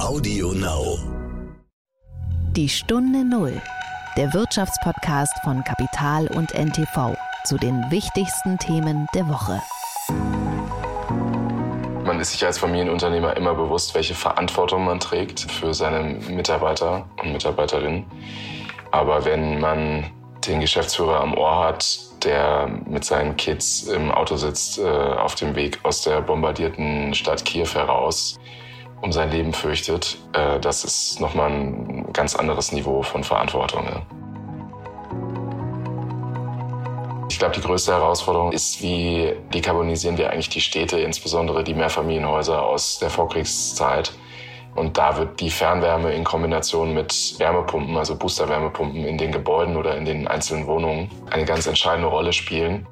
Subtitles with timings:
[0.00, 0.98] Audio Now.
[2.56, 3.62] Die Stunde Null.
[4.16, 9.62] Der Wirtschaftspodcast von Kapital und NTV zu den wichtigsten Themen der Woche.
[12.04, 17.32] Man ist sich als Familienunternehmer immer bewusst, welche Verantwortung man trägt für seine Mitarbeiter und
[17.32, 18.04] Mitarbeiterinnen.
[18.90, 20.10] Aber wenn man
[20.46, 25.54] den Geschäftsführer am Ohr hat, der mit seinen Kids im Auto sitzt, äh, auf dem
[25.54, 28.38] Weg aus der bombardierten Stadt Kiew heraus,
[29.04, 33.84] um sein Leben fürchtet, äh, das ist nochmal ein ganz anderes Niveau von Verantwortung.
[33.84, 34.02] Ja.
[37.28, 42.62] Ich glaube, die größte Herausforderung ist, wie dekarbonisieren wir eigentlich die Städte, insbesondere die Mehrfamilienhäuser
[42.62, 44.12] aus der Vorkriegszeit.
[44.74, 49.96] Und da wird die Fernwärme in Kombination mit Wärmepumpen, also Boosterwärmepumpen in den Gebäuden oder
[49.96, 52.86] in den einzelnen Wohnungen, eine ganz entscheidende Rolle spielen.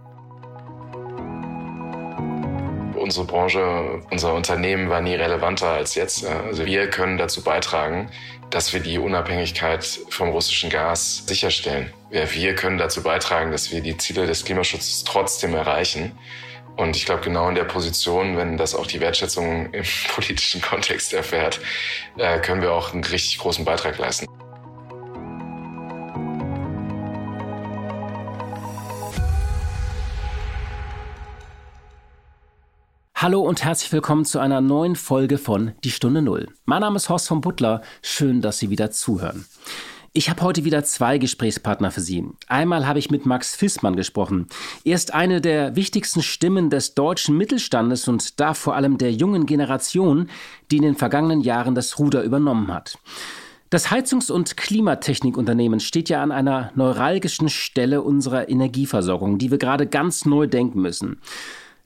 [3.12, 6.24] Unsere Branche, unser Unternehmen war nie relevanter als jetzt.
[6.24, 8.08] Also wir können dazu beitragen,
[8.48, 11.92] dass wir die Unabhängigkeit vom russischen Gas sicherstellen.
[12.08, 16.12] Wir können dazu beitragen, dass wir die Ziele des Klimaschutzes trotzdem erreichen.
[16.78, 21.12] Und ich glaube, genau in der Position, wenn das auch die Wertschätzung im politischen Kontext
[21.12, 21.60] erfährt,
[22.16, 24.26] äh, können wir auch einen richtig großen Beitrag leisten.
[33.22, 36.48] Hallo und herzlich willkommen zu einer neuen Folge von Die Stunde Null.
[36.64, 37.80] Mein Name ist Horst von Butler.
[38.02, 39.44] Schön, dass Sie wieder zuhören.
[40.12, 42.26] Ich habe heute wieder zwei Gesprächspartner für Sie.
[42.48, 44.48] Einmal habe ich mit Max Fissmann gesprochen.
[44.84, 49.46] Er ist eine der wichtigsten Stimmen des deutschen Mittelstandes und da vor allem der jungen
[49.46, 50.28] Generation,
[50.72, 52.98] die in den vergangenen Jahren das Ruder übernommen hat.
[53.70, 59.86] Das Heizungs- und Klimatechnikunternehmen steht ja an einer neuralgischen Stelle unserer Energieversorgung, die wir gerade
[59.86, 61.20] ganz neu denken müssen.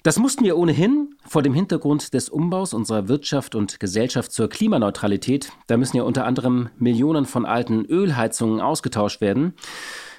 [0.06, 5.50] Das mussten wir ohnehin vor dem Hintergrund des Umbaus unserer Wirtschaft und Gesellschaft zur Klimaneutralität.
[5.66, 9.54] Da müssen ja unter anderem Millionen von alten Ölheizungen ausgetauscht werden.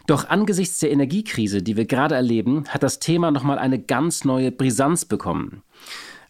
[0.05, 4.51] Doch angesichts der Energiekrise, die wir gerade erleben, hat das Thema nochmal eine ganz neue
[4.51, 5.63] Brisanz bekommen.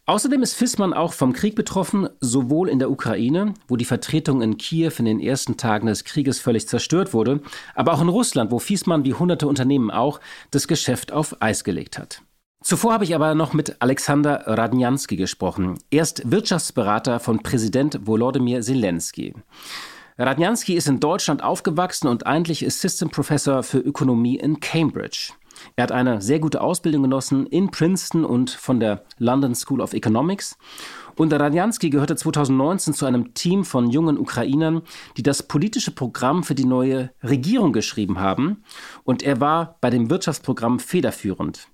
[0.05, 4.59] Außerdem ist Fissmann auch vom Krieg betroffen, sowohl in der Ukraine, wo die Vertretung in
[4.59, 7.41] Kiew in den ersten Tagen des Krieges völlig zerstört wurde,
[7.73, 10.19] aber auch in Russland, wo Fissmann wie hunderte Unternehmen auch
[10.51, 12.21] das Geschäft auf Eis gelegt hat.
[12.63, 15.77] Zuvor habe ich aber noch mit Alexander Radnjanski gesprochen.
[15.91, 19.35] Er ist Wirtschaftsberater von Präsident Volodymyr Zelensky.
[20.17, 25.33] Radnjanski ist in Deutschland aufgewachsen und eigentlich Assistant Professor für Ökonomie in Cambridge.
[25.75, 29.93] Er hat eine sehr gute Ausbildung genossen in Princeton und von der London School of
[29.93, 30.57] Economics.
[31.15, 34.83] Und Radjanski gehörte 2019 zu einem Team von jungen Ukrainern,
[35.17, 38.63] die das politische Programm für die neue Regierung geschrieben haben.
[39.03, 41.69] Und er war bei dem Wirtschaftsprogramm federführend.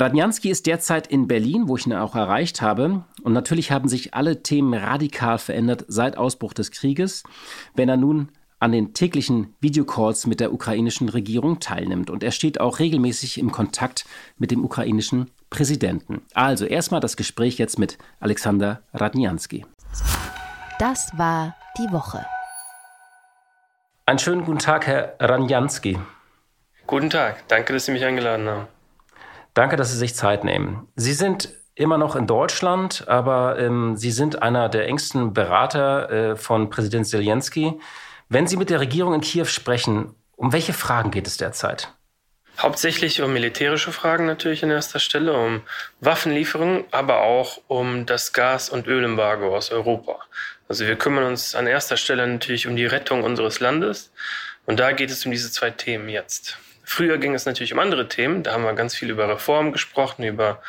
[0.00, 3.04] Radnjanski ist derzeit in Berlin, wo ich ihn auch erreicht habe.
[3.22, 7.22] Und natürlich haben sich alle Themen radikal verändert seit Ausbruch des Krieges,
[7.74, 12.10] wenn er nun an den täglichen Videocalls mit der ukrainischen Regierung teilnimmt.
[12.10, 14.06] Und er steht auch regelmäßig im Kontakt
[14.38, 16.22] mit dem ukrainischen Präsidenten.
[16.34, 19.66] Also erstmal das Gespräch jetzt mit Alexander Radnjanski.
[20.78, 22.24] Das war die Woche.
[24.06, 25.98] Einen schönen guten Tag, Herr Radnjanski.
[26.86, 28.75] Guten Tag, danke, dass Sie mich eingeladen haben.
[29.56, 30.86] Danke, dass Sie sich Zeit nehmen.
[30.96, 36.36] Sie sind immer noch in Deutschland, aber ähm, Sie sind einer der engsten Berater äh,
[36.36, 37.72] von Präsident Zelensky.
[38.28, 41.90] Wenn Sie mit der Regierung in Kiew sprechen, um welche Fragen geht es derzeit?
[42.58, 45.62] Hauptsächlich um militärische Fragen natürlich in erster Stelle, um
[46.00, 50.18] Waffenlieferungen, aber auch um das Gas- und Ölembargo aus Europa.
[50.68, 54.12] Also wir kümmern uns an erster Stelle natürlich um die Rettung unseres Landes
[54.66, 56.58] und da geht es um diese zwei Themen jetzt.
[56.88, 58.44] Früher ging es natürlich um andere Themen.
[58.44, 60.62] Da haben wir ganz viel über Reformen gesprochen, über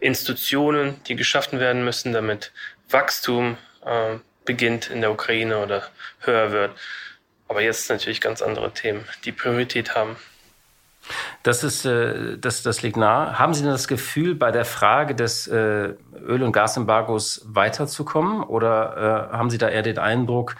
[0.00, 2.52] Institutionen, die geschaffen werden müssen, damit
[2.90, 5.84] Wachstum äh, beginnt in der Ukraine oder
[6.20, 6.72] höher wird.
[7.48, 10.16] Aber jetzt natürlich ganz andere Themen, die Priorität haben.
[11.42, 13.38] Das, ist, äh, das, das liegt nahe.
[13.38, 18.42] Haben Sie denn das Gefühl, bei der Frage des äh, Öl- und Gasembargos weiterzukommen?
[18.42, 20.54] Oder äh, haben Sie da eher den Eindruck,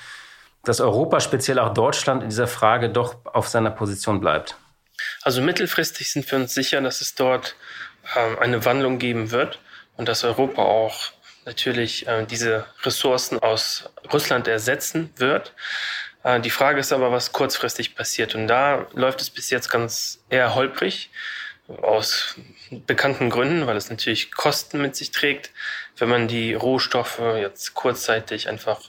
[0.65, 4.57] dass Europa, speziell auch Deutschland, in dieser Frage doch auf seiner Position bleibt?
[5.23, 7.57] Also mittelfristig sind wir uns sicher, dass es dort
[8.15, 9.61] äh, eine Wandlung geben wird
[9.97, 11.13] und dass Europa auch
[11.45, 15.55] natürlich äh, diese Ressourcen aus Russland ersetzen wird.
[16.25, 18.35] Äh, die Frage ist aber, was kurzfristig passiert.
[18.35, 21.11] Und da läuft es bis jetzt ganz eher holprig
[21.69, 22.37] aus
[22.71, 25.51] bekannten Gründen, weil es natürlich Kosten mit sich trägt,
[25.97, 28.81] wenn man die Rohstoffe jetzt kurzzeitig einfach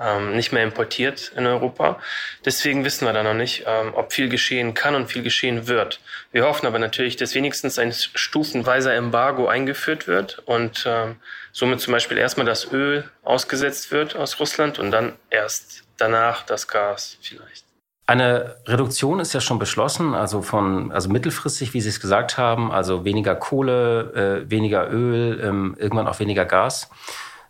[0.00, 1.98] ähm, nicht mehr importiert in Europa.
[2.44, 6.00] Deswegen wissen wir da noch nicht, ähm, ob viel geschehen kann und viel geschehen wird.
[6.32, 11.16] Wir hoffen aber natürlich, dass wenigstens ein stufenweiser Embargo eingeführt wird und ähm,
[11.52, 16.66] somit zum Beispiel erstmal das Öl ausgesetzt wird aus Russland und dann erst danach das
[16.66, 17.64] Gas vielleicht.
[18.06, 22.70] Eine Reduktion ist ja schon beschlossen, also von, also mittelfristig, wie Sie es gesagt haben,
[22.70, 26.90] also weniger Kohle, äh, weniger Öl, ähm, irgendwann auch weniger Gas.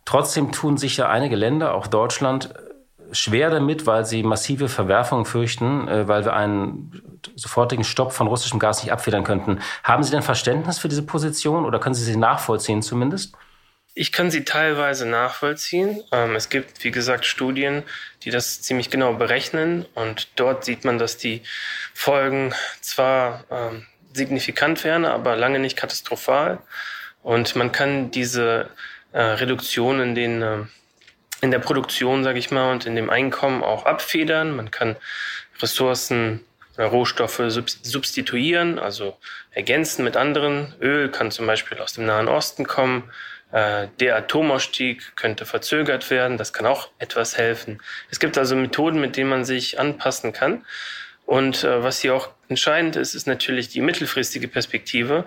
[0.04, 2.54] Trotzdem tun sich ja einige Länder, auch Deutschland,
[3.12, 8.58] schwer damit, weil sie massive Verwerfungen fürchten, äh, weil wir einen sofortigen Stopp von russischem
[8.58, 9.60] Gas nicht abfedern könnten.
[9.82, 13.34] Haben Sie denn Verständnis für diese Position oder können Sie sie nachvollziehen zumindest?
[13.96, 16.02] Ich kann sie teilweise nachvollziehen.
[16.10, 17.84] Ähm, es gibt, wie gesagt, Studien,
[18.24, 19.86] die das ziemlich genau berechnen.
[19.94, 21.42] Und dort sieht man, dass die
[21.94, 26.58] Folgen zwar ähm, signifikant wären, aber lange nicht katastrophal.
[27.22, 28.68] Und man kann diese
[29.14, 30.58] äh, Reduktion in den äh,
[31.40, 34.56] in der Produktion, sage ich mal, und in dem Einkommen auch abfedern.
[34.56, 34.96] Man kann
[35.60, 36.40] Ressourcen
[36.76, 39.16] oder Rohstoffe substituieren, also
[39.50, 40.74] ergänzen mit anderen.
[40.80, 43.10] Öl kann zum Beispiel aus dem Nahen Osten kommen.
[43.52, 46.38] Äh, der Atomausstieg könnte verzögert werden.
[46.38, 47.80] Das kann auch etwas helfen.
[48.10, 50.64] Es gibt also Methoden, mit denen man sich anpassen kann.
[51.26, 55.24] Und äh, was hier auch entscheidend ist, ist natürlich die mittelfristige Perspektive.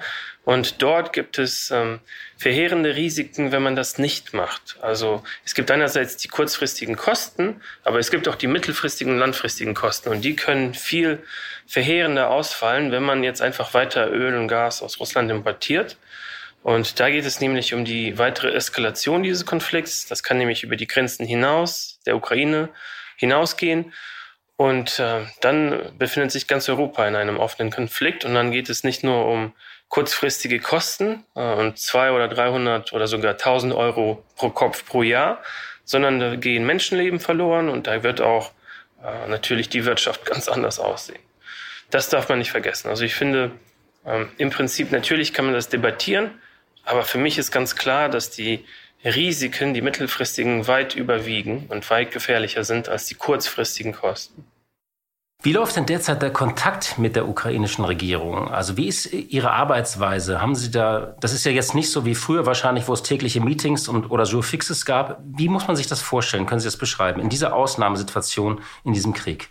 [0.48, 2.00] Und dort gibt es ähm,
[2.38, 4.78] verheerende Risiken, wenn man das nicht macht.
[4.80, 9.74] Also es gibt einerseits die kurzfristigen Kosten, aber es gibt auch die mittelfristigen und langfristigen
[9.74, 10.08] Kosten.
[10.08, 11.22] Und die können viel
[11.66, 15.98] verheerender ausfallen, wenn man jetzt einfach weiter Öl und Gas aus Russland importiert.
[16.64, 20.06] Und da geht es nämlich um die weitere Eskalation dieses Konflikts.
[20.06, 22.70] Das kann nämlich über die Grenzen hinaus der Ukraine
[23.18, 23.92] hinausgehen.
[24.56, 28.86] Und äh, dann befindet sich ganz Europa in einem offenen Konflikt und dann geht es
[28.86, 29.54] nicht nur um
[29.90, 35.42] kurzfristige Kosten äh, und zwei oder 300 oder sogar 1000 Euro pro Kopf pro Jahr,
[35.84, 38.52] sondern da gehen Menschenleben verloren und da wird auch
[39.04, 41.20] äh, natürlich die Wirtschaft ganz anders aussehen.
[41.90, 42.90] Das darf man nicht vergessen.
[42.90, 43.52] Also ich finde,
[44.06, 46.42] ähm, im Prinzip natürlich kann man das debattieren,
[46.84, 48.66] aber für mich ist ganz klar, dass die
[49.06, 54.46] Risiken, die mittelfristigen, weit überwiegen und weit gefährlicher sind als die kurzfristigen Kosten.
[55.44, 58.52] Wie läuft denn derzeit der Kontakt mit der ukrainischen Regierung?
[58.52, 60.42] Also wie ist Ihre Arbeitsweise?
[60.42, 63.40] Haben Sie da, das ist ja jetzt nicht so wie früher wahrscheinlich, wo es tägliche
[63.40, 65.20] Meetings und oder Jour-Fixes gab.
[65.24, 66.48] Wie muss man sich das vorstellen?
[66.48, 67.22] Können Sie das beschreiben?
[67.22, 69.50] In dieser Ausnahmesituation, in diesem Krieg?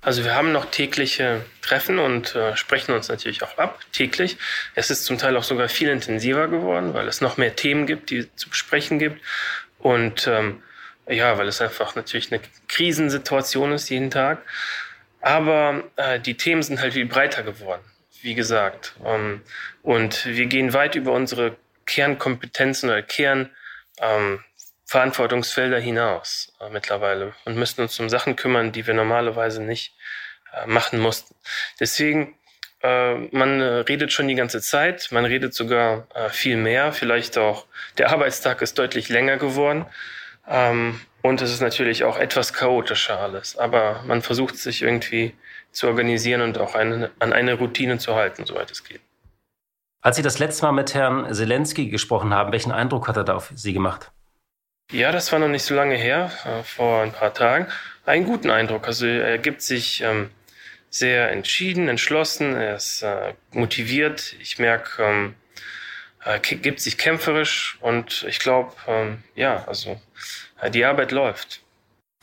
[0.00, 4.38] Also wir haben noch tägliche Treffen und äh, sprechen uns natürlich auch ab, täglich.
[4.74, 8.08] Es ist zum Teil auch sogar viel intensiver geworden, weil es noch mehr Themen gibt,
[8.08, 9.20] die zu besprechen gibt.
[9.78, 10.62] Und ähm,
[11.06, 14.42] ja, weil es einfach natürlich eine Krisensituation ist jeden Tag.
[15.20, 17.82] Aber äh, die Themen sind halt viel breiter geworden,
[18.22, 18.94] wie gesagt.
[19.04, 19.42] Ähm,
[19.82, 21.56] und wir gehen weit über unsere
[21.86, 23.50] Kernkompetenzen oder Kern
[24.00, 24.44] ähm,
[25.80, 29.94] hinaus äh, mittlerweile und müssen uns um Sachen kümmern, die wir normalerweise nicht
[30.52, 31.34] äh, machen mussten.
[31.80, 32.34] Deswegen,
[32.82, 37.36] äh, man äh, redet schon die ganze Zeit, man redet sogar äh, viel mehr, vielleicht
[37.36, 37.66] auch
[37.98, 39.84] der Arbeitstag ist deutlich länger geworden
[40.48, 45.34] ähm, und es ist natürlich auch etwas chaotischer alles, aber man versucht sich irgendwie
[45.72, 49.00] zu organisieren und auch eine, an eine Routine zu halten, soweit es geht.
[50.00, 53.34] Als Sie das letzte Mal mit Herrn Zelensky gesprochen haben, welchen Eindruck hat er da
[53.34, 54.12] auf Sie gemacht?
[54.90, 57.66] Ja, das war noch nicht so lange her, äh, vor ein paar Tagen.
[58.06, 58.86] Einen guten Eindruck.
[58.86, 60.30] Also er gibt sich ähm,
[60.88, 64.34] sehr entschieden, entschlossen, er ist äh, motiviert.
[64.40, 65.34] Ich merke, ähm,
[66.20, 69.98] er gibt sich kämpferisch und ich glaube, ähm, ja, also äh,
[70.72, 71.62] die Arbeit läuft.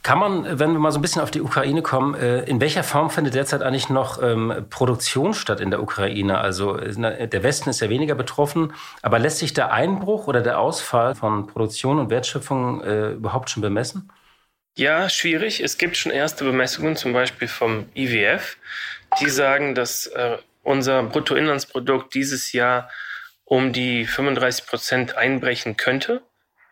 [0.06, 2.84] Kann man, wenn wir mal so ein bisschen auf die Ukraine kommen, äh, in welcher
[2.84, 6.38] Form findet derzeit eigentlich noch ähm, Produktion statt in der Ukraine?
[6.38, 11.16] Also der Westen ist ja weniger betroffen, aber lässt sich der Einbruch oder der Ausfall
[11.16, 14.12] von Produktion und Wertschöpfung äh, überhaupt schon bemessen?
[14.78, 15.60] Ja, schwierig.
[15.60, 18.58] Es gibt schon erste Bemessungen, zum Beispiel vom IWF,
[19.20, 22.92] die sagen, dass äh, unser Bruttoinlandsprodukt dieses Jahr
[23.44, 26.22] um die 35 Prozent einbrechen könnte,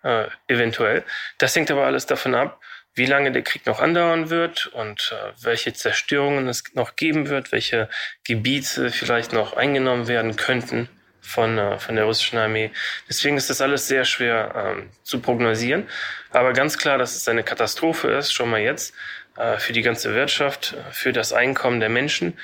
[0.03, 1.03] äh, eventuell.
[1.37, 2.61] Das hängt aber alles davon ab,
[2.95, 7.51] wie lange der Krieg noch andauern wird und äh, welche Zerstörungen es noch geben wird,
[7.51, 7.89] welche
[8.23, 10.89] Gebiete vielleicht noch eingenommen werden könnten
[11.21, 12.71] von, äh, von der russischen Armee.
[13.09, 15.87] Deswegen ist das alles sehr schwer ähm, zu prognosieren.
[16.31, 18.93] Aber ganz klar, dass es eine Katastrophe ist, schon mal jetzt,
[19.37, 22.37] äh, für die ganze Wirtschaft, äh, für das Einkommen der Menschen.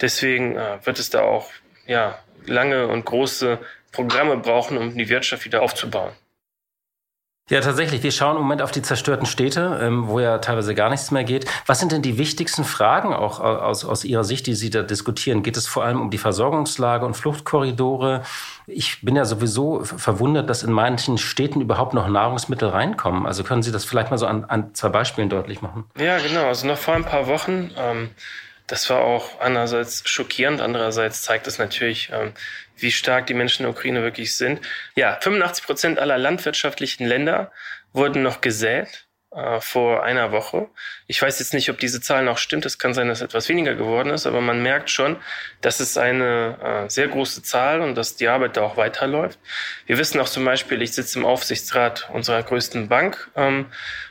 [0.00, 1.50] Deswegen äh, wird es da auch
[1.86, 3.58] ja, lange und große
[3.90, 6.12] Programme brauchen, um die Wirtschaft wieder aufzubauen.
[7.48, 8.02] Ja, tatsächlich.
[8.02, 11.22] Wir schauen im Moment auf die zerstörten Städte, ähm, wo ja teilweise gar nichts mehr
[11.22, 11.46] geht.
[11.66, 15.44] Was sind denn die wichtigsten Fragen auch aus, aus Ihrer Sicht, die Sie da diskutieren?
[15.44, 18.24] Geht es vor allem um die Versorgungslage und Fluchtkorridore?
[18.66, 23.26] Ich bin ja sowieso verwundert, dass in manchen Städten überhaupt noch Nahrungsmittel reinkommen.
[23.26, 25.84] Also können Sie das vielleicht mal so an, an zwei Beispielen deutlich machen?
[25.96, 26.46] Ja, genau.
[26.46, 27.70] Also noch vor ein paar Wochen.
[27.76, 28.10] Ähm
[28.66, 32.32] das war auch einerseits schockierend, andererseits zeigt es natürlich, ähm,
[32.76, 34.60] wie stark die Menschen in der Ukraine wirklich sind.
[34.94, 37.50] Ja, 85 Prozent aller landwirtschaftlichen Länder
[37.92, 39.06] wurden noch gesät
[39.36, 40.68] äh, vor einer Woche.
[41.06, 42.64] Ich weiß jetzt nicht, ob diese Zahl noch stimmt.
[42.64, 45.16] Es kann sein, dass etwas weniger geworden ist, aber man merkt schon,
[45.60, 49.38] dass es eine äh, sehr große Zahl und dass die Arbeit da auch weiterläuft.
[49.86, 53.66] Wir wissen auch zum Beispiel, ich sitze im Aufsichtsrat unserer größten Bank ähm,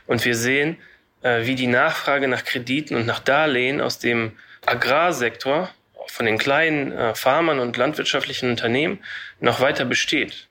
[0.06, 0.78] und wir sehen,
[1.22, 5.70] äh, wie die Nachfrage nach Krediten und nach Darlehen aus dem Agrarsektor
[6.10, 9.00] von den kleinen äh, Farmern und landwirtschaftlichen Unternehmen
[9.40, 10.48] noch weiter besteht.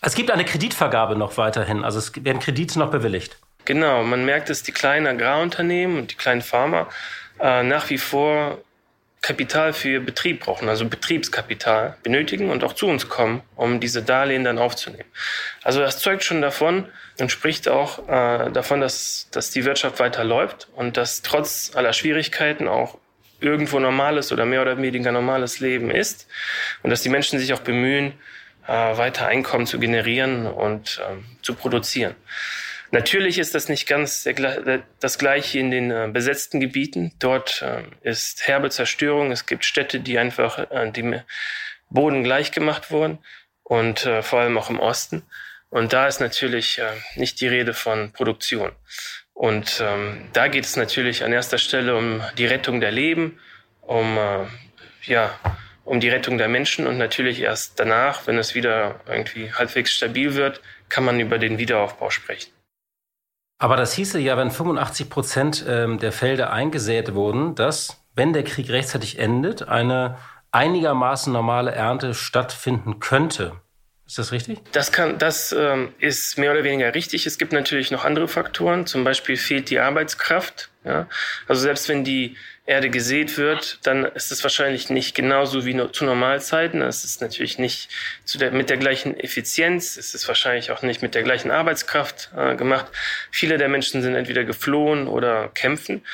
[0.00, 3.38] Es gibt eine Kreditvergabe noch weiterhin, also es werden Kredite noch bewilligt.
[3.64, 6.88] Genau, man merkt, dass die kleinen Agrarunternehmen und die kleinen Farmer
[7.40, 8.58] äh, nach wie vor
[9.22, 14.02] Kapital für ihr Betrieb brauchen, also Betriebskapital benötigen und auch zu uns kommen, um diese
[14.02, 15.08] Darlehen dann aufzunehmen.
[15.62, 16.88] Also das zeugt schon davon
[17.20, 21.92] und spricht auch äh, davon, dass, dass die Wirtschaft weiter läuft und dass trotz aller
[21.92, 22.98] Schwierigkeiten auch
[23.42, 26.28] irgendwo normales oder mehr oder weniger normales Leben ist
[26.82, 28.14] und dass die Menschen sich auch bemühen,
[28.66, 32.14] äh, weiter Einkommen zu generieren und ähm, zu produzieren.
[32.92, 34.28] Natürlich ist das nicht ganz
[35.00, 37.12] das gleiche in den äh, besetzten Gebieten.
[37.18, 39.32] Dort äh, ist herbe Zerstörung.
[39.32, 41.20] Es gibt Städte, die einfach dem
[41.90, 43.18] Boden gleichgemacht wurden
[43.64, 45.22] und vor allem auch im Osten.
[45.70, 46.80] Und da ist natürlich
[47.16, 48.72] nicht die Rede von Produktion.
[49.34, 53.38] Und ähm, da geht es natürlich an erster Stelle um die Rettung der Leben,
[53.80, 54.46] um, äh,
[55.04, 55.30] ja,
[55.84, 60.34] um die Rettung der Menschen und natürlich erst danach, wenn es wieder irgendwie halbwegs stabil
[60.34, 62.52] wird, kann man über den Wiederaufbau sprechen.
[63.58, 68.44] Aber das hieße ja, wenn 85 Prozent ähm, der Felder eingesät wurden, dass, wenn der
[68.44, 70.18] Krieg rechtzeitig endet, eine
[70.50, 73.52] einigermaßen normale Ernte stattfinden könnte.
[74.06, 74.58] Ist das richtig?
[74.72, 77.26] Das, kann, das ähm, ist mehr oder weniger richtig.
[77.26, 78.86] Es gibt natürlich noch andere Faktoren.
[78.86, 80.70] Zum Beispiel fehlt die Arbeitskraft.
[80.84, 81.08] Ja?
[81.46, 86.04] Also selbst wenn die Erde gesät wird, dann ist es wahrscheinlich nicht genauso wie zu
[86.04, 86.82] Normalzeiten.
[86.82, 87.90] Es ist natürlich nicht
[88.24, 89.96] zu der, mit der gleichen Effizienz.
[89.96, 92.86] Es ist wahrscheinlich auch nicht mit der gleichen Arbeitskraft äh, gemacht.
[93.30, 96.04] Viele der Menschen sind entweder geflohen oder kämpfen.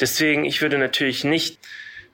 [0.00, 1.58] Deswegen, ich würde natürlich nicht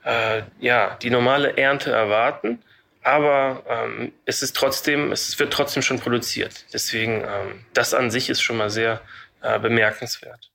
[0.03, 2.59] äh, ja, die normale Ernte erwarten
[3.03, 6.65] aber ähm, es ist trotzdem, es wird trotzdem schon produziert.
[6.73, 9.01] Deswegen, ähm, das an sich ist schon mal sehr
[9.41, 10.49] äh, bemerkenswert.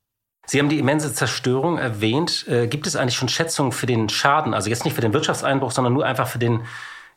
[0.45, 2.47] Sie haben die immense Zerstörung erwähnt.
[2.47, 4.55] Äh, gibt es eigentlich schon Schätzungen für den Schaden?
[4.55, 6.65] Also jetzt nicht für den Wirtschaftseinbruch, sondern nur einfach für den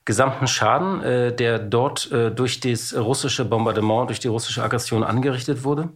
[0.04, 5.64] gesamten Schaden, äh, der dort äh, durch das russische Bombardement, durch die russische Aggression angerichtet
[5.64, 5.88] wurde?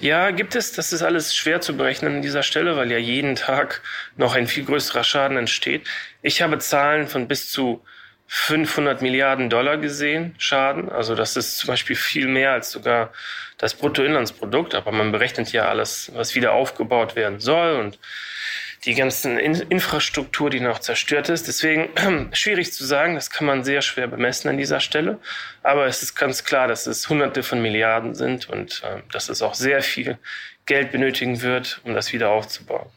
[0.00, 0.72] Ja, gibt es.
[0.72, 3.82] Das ist alles schwer zu berechnen an dieser Stelle, weil ja jeden Tag
[4.16, 5.86] noch ein viel größerer Schaden entsteht.
[6.22, 7.84] Ich habe Zahlen von bis zu
[8.32, 10.88] 500 Milliarden Dollar gesehen, Schaden.
[10.88, 13.12] Also das ist zum Beispiel viel mehr als sogar
[13.58, 14.76] das Bruttoinlandsprodukt.
[14.76, 17.98] Aber man berechnet ja alles, was wieder aufgebaut werden soll und
[18.84, 21.48] die ganzen In Infrastruktur, die noch zerstört ist.
[21.48, 21.88] Deswegen
[22.32, 25.18] schwierig zu sagen, das kann man sehr schwer bemessen an dieser Stelle.
[25.64, 29.42] Aber es ist ganz klar, dass es Hunderte von Milliarden sind und äh, dass es
[29.42, 30.18] auch sehr viel
[30.66, 32.88] Geld benötigen wird, um das wieder aufzubauen.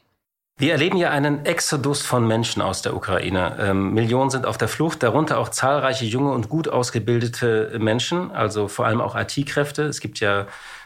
[0.57, 3.57] Wir erleben ja einen Exodus von Menschen aus der Ukraine.
[3.59, 8.67] Ähm, Millionen sind auf der Flucht, darunter auch zahlreiche junge und gut ausgebildete Menschen, also
[8.67, 9.83] vor allem auch IT-Kräfte.
[9.83, 10.45] Es gibt ja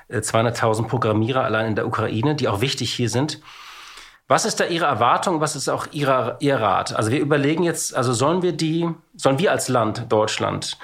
[0.09, 3.41] 200.000 äh, Programmierer allein in der Ukraine, die auch wichtig hier sind.
[4.29, 5.41] Was ist da Ihre Erwartung?
[5.41, 6.95] Was ist auch Ihrer, Ihr Rat?
[6.95, 10.77] Also wir überlegen jetzt, also sollen wir die, sollen wir als Land, Deutschland,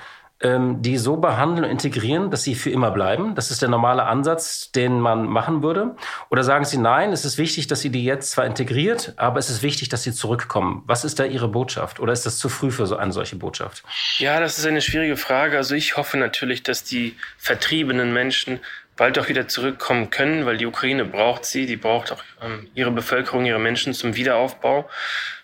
[0.44, 3.34] die so behandeln und integrieren, dass sie für immer bleiben?
[3.34, 5.96] Das ist der normale Ansatz, den man machen würde.
[6.30, 9.50] Oder sagen Sie, nein, es ist wichtig, dass sie die jetzt zwar integriert, aber es
[9.50, 10.84] ist wichtig, dass sie zurückkommen.
[10.86, 12.02] Was ist da Ihre Botschaft?
[12.02, 13.84] Oder ist das zu früh für so eine solche Botschaft?
[14.18, 15.56] Ja, das ist eine schwierige Frage.
[15.56, 18.60] Also ich hoffe natürlich, dass die vertriebenen Menschen
[18.96, 22.92] bald auch wieder zurückkommen können, weil die Ukraine braucht sie, die braucht auch ähm, ihre
[22.92, 24.90] Bevölkerung, ihre Menschen zum Wiederaufbau.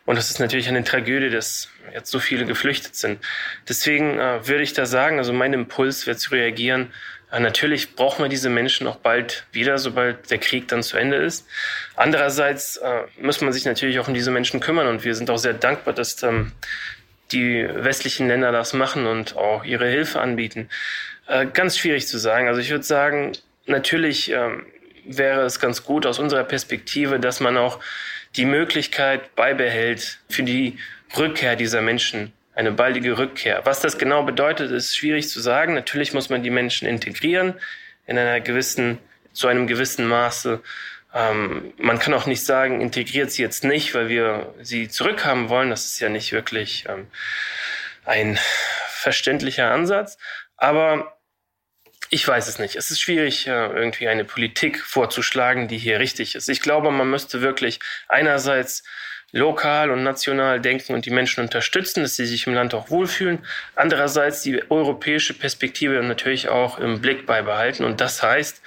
[0.10, 3.20] Und das ist natürlich eine Tragödie, dass jetzt so viele geflüchtet sind.
[3.68, 6.92] Deswegen äh, würde ich da sagen, also mein Impuls wäre zu reagieren.
[7.32, 11.18] Äh, natürlich brauchen wir diese Menschen auch bald wieder, sobald der Krieg dann zu Ende
[11.18, 11.46] ist.
[11.96, 15.38] Andererseits äh, muss man sich natürlich auch um diese Menschen kümmern und wir sind auch
[15.38, 16.54] sehr dankbar, dass ähm,
[17.32, 20.70] die westlichen Länder das machen und auch ihre Hilfe anbieten.
[21.28, 22.48] Äh, ganz schwierig zu sagen.
[22.48, 23.34] Also ich würde sagen,
[23.68, 24.66] natürlich ähm,
[25.06, 27.80] wäre es ganz gut aus unserer Perspektive, dass man auch
[28.39, 30.79] die Möglichkeit beibehält für die
[31.17, 33.65] Rückkehr dieser Menschen, eine baldige Rückkehr.
[33.65, 35.74] Was das genau bedeutet, ist schwierig zu sagen.
[35.74, 37.55] Natürlich muss man die Menschen integrieren
[38.08, 38.98] in einer gewissen,
[39.34, 40.62] zu einem gewissen Maße.
[41.13, 45.69] Ähm, man kann auch nicht sagen, integriert sie jetzt nicht, weil wir sie zurückhaben wollen.
[45.69, 47.08] Das ist ja nicht wirklich ähm,
[48.05, 48.39] ein
[48.88, 50.17] verständlicher Ansatz.
[50.55, 51.18] Aber
[52.10, 52.75] ich weiß es nicht.
[52.75, 56.50] Es ist schwierig, äh, irgendwie eine Politik vorzuschlagen, die hier richtig ist.
[56.50, 58.84] Ich glaube, man müsste wirklich einerseits
[59.32, 63.46] lokal und national denken und die Menschen unterstützen, dass sie sich im Land auch wohlfühlen.
[63.75, 67.84] Andererseits die europäische Perspektive natürlich auch im Blick beibehalten.
[67.84, 68.62] Und das heißt,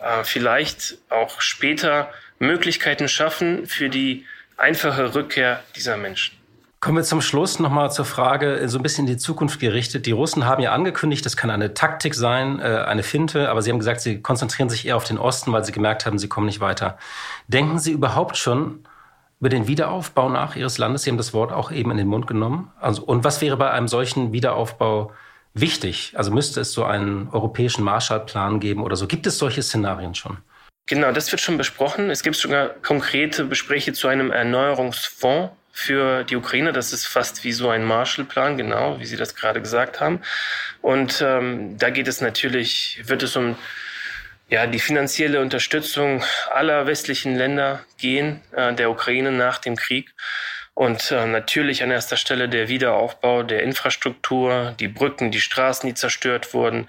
[0.00, 4.24] äh, vielleicht auch später Möglichkeiten schaffen für die
[4.56, 6.39] einfache Rückkehr dieser Menschen.
[6.82, 10.06] Kommen wir zum Schluss nochmal zur Frage, so ein bisschen in die Zukunft gerichtet.
[10.06, 13.70] Die Russen haben ja angekündigt, das kann eine Taktik sein, äh, eine Finte, aber sie
[13.70, 16.46] haben gesagt, sie konzentrieren sich eher auf den Osten, weil sie gemerkt haben, sie kommen
[16.46, 16.96] nicht weiter.
[17.48, 18.86] Denken Sie überhaupt schon
[19.40, 21.02] über den Wiederaufbau nach Ihres Landes?
[21.02, 22.72] Sie haben das Wort auch eben in den Mund genommen.
[22.80, 25.12] Also, und was wäre bei einem solchen Wiederaufbau
[25.52, 26.14] wichtig?
[26.16, 29.06] Also müsste es so einen europäischen Marshallplan geben oder so?
[29.06, 30.38] Gibt es solche Szenarien schon?
[30.86, 32.08] Genau, das wird schon besprochen.
[32.08, 36.72] Es gibt sogar konkrete Gespräche zu einem Erneuerungsfonds für die Ukraine.
[36.72, 40.20] Das ist fast wie so ein Marshallplan, genau, wie Sie das gerade gesagt haben.
[40.82, 43.56] Und ähm, da geht es natürlich, wird es um
[44.50, 50.12] ja, die finanzielle Unterstützung aller westlichen Länder gehen, äh, der Ukraine nach dem Krieg.
[50.74, 55.94] Und äh, natürlich an erster Stelle der Wiederaufbau der Infrastruktur, die Brücken, die Straßen, die
[55.94, 56.88] zerstört wurden,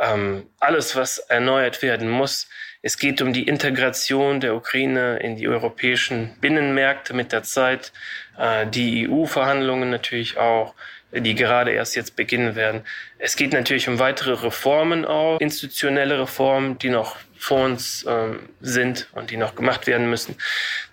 [0.00, 2.48] ähm, alles, was erneuert werden muss.
[2.82, 7.92] Es geht um die Integration der Ukraine in die europäischen Binnenmärkte mit der Zeit,
[8.38, 10.74] äh, die EU-Verhandlungen natürlich auch,
[11.12, 12.82] die gerade erst jetzt beginnen werden.
[13.18, 19.08] Es geht natürlich um weitere Reformen auch, institutionelle Reformen, die noch vor uns äh, sind
[19.12, 20.36] und die noch gemacht werden müssen.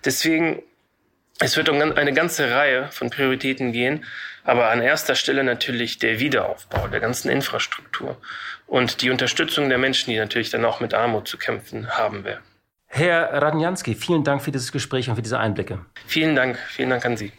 [0.04, 0.62] Deswegen,
[1.40, 4.04] es wird um eine ganze Reihe von Prioritäten gehen,
[4.48, 8.16] aber an erster Stelle natürlich der Wiederaufbau der ganzen Infrastruktur
[8.66, 12.42] und die Unterstützung der Menschen, die natürlich dann auch mit Armut zu kämpfen haben werden.
[12.86, 15.84] Herr Radnjanski, vielen Dank für dieses Gespräch und für diese Einblicke.
[16.06, 17.30] Vielen Dank, vielen Dank an Sie.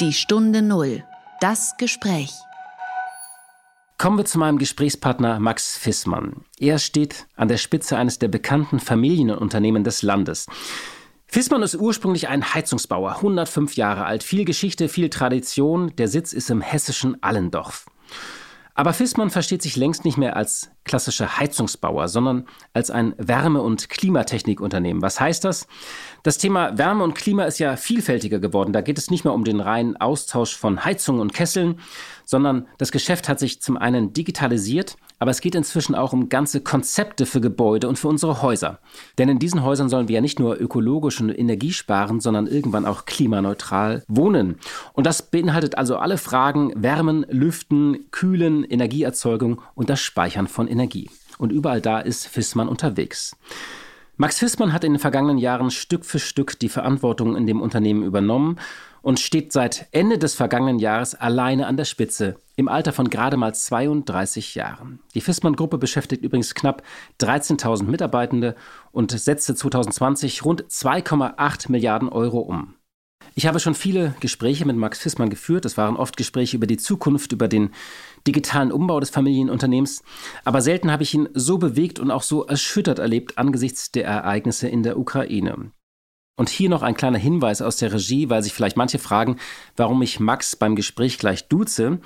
[0.00, 1.04] Die Stunde Null.
[1.42, 2.32] Das Gespräch.
[3.98, 6.46] Kommen wir zu meinem Gesprächspartner Max Fissmann.
[6.58, 10.46] Er steht an der Spitze eines der bekannten Familienunternehmen des Landes.
[11.32, 15.96] Fissmann ist ursprünglich ein Heizungsbauer, 105 Jahre alt, viel Geschichte, viel Tradition.
[15.96, 17.86] Der Sitz ist im hessischen Allendorf.
[18.74, 23.88] Aber Fissmann versteht sich längst nicht mehr als klassischer Heizungsbauer, sondern als ein Wärme- und
[23.88, 25.00] Klimatechnikunternehmen.
[25.00, 25.68] Was heißt das?
[26.22, 28.74] Das Thema Wärme und Klima ist ja vielfältiger geworden.
[28.74, 31.80] Da geht es nicht mehr um den reinen Austausch von Heizungen und Kesseln,
[32.26, 36.62] sondern das Geschäft hat sich zum einen digitalisiert, aber es geht inzwischen auch um ganze
[36.62, 38.80] Konzepte für Gebäude und für unsere Häuser.
[39.18, 43.04] Denn in diesen Häusern sollen wir ja nicht nur ökologisch und energiesparen, sondern irgendwann auch
[43.04, 44.58] klimaneutral wohnen.
[44.94, 51.08] Und das beinhaltet also alle Fragen Wärmen, Lüften, Kühlen, Energieerzeugung und das Speichern von Energie.
[51.38, 53.36] Und überall da ist Fissmann unterwegs.
[54.16, 58.02] Max Fissmann hat in den vergangenen Jahren Stück für Stück die Verantwortung in dem Unternehmen
[58.02, 58.58] übernommen
[59.02, 63.36] und steht seit Ende des vergangenen Jahres alleine an der Spitze, im Alter von gerade
[63.36, 65.00] mal 32 Jahren.
[65.14, 66.82] Die Fissmann-Gruppe beschäftigt übrigens knapp
[67.20, 68.54] 13.000 Mitarbeitende
[68.92, 72.74] und setzte 2020 rund 2,8 Milliarden Euro um.
[73.34, 75.64] Ich habe schon viele Gespräche mit Max Fissmann geführt.
[75.64, 77.70] Es waren oft Gespräche über die Zukunft, über den
[78.26, 80.02] digitalen Umbau des Familienunternehmens.
[80.44, 84.68] Aber selten habe ich ihn so bewegt und auch so erschüttert erlebt angesichts der Ereignisse
[84.68, 85.70] in der Ukraine.
[86.34, 89.36] Und hier noch ein kleiner Hinweis aus der Regie, weil sich vielleicht manche fragen,
[89.76, 92.00] warum ich Max beim Gespräch gleich duze.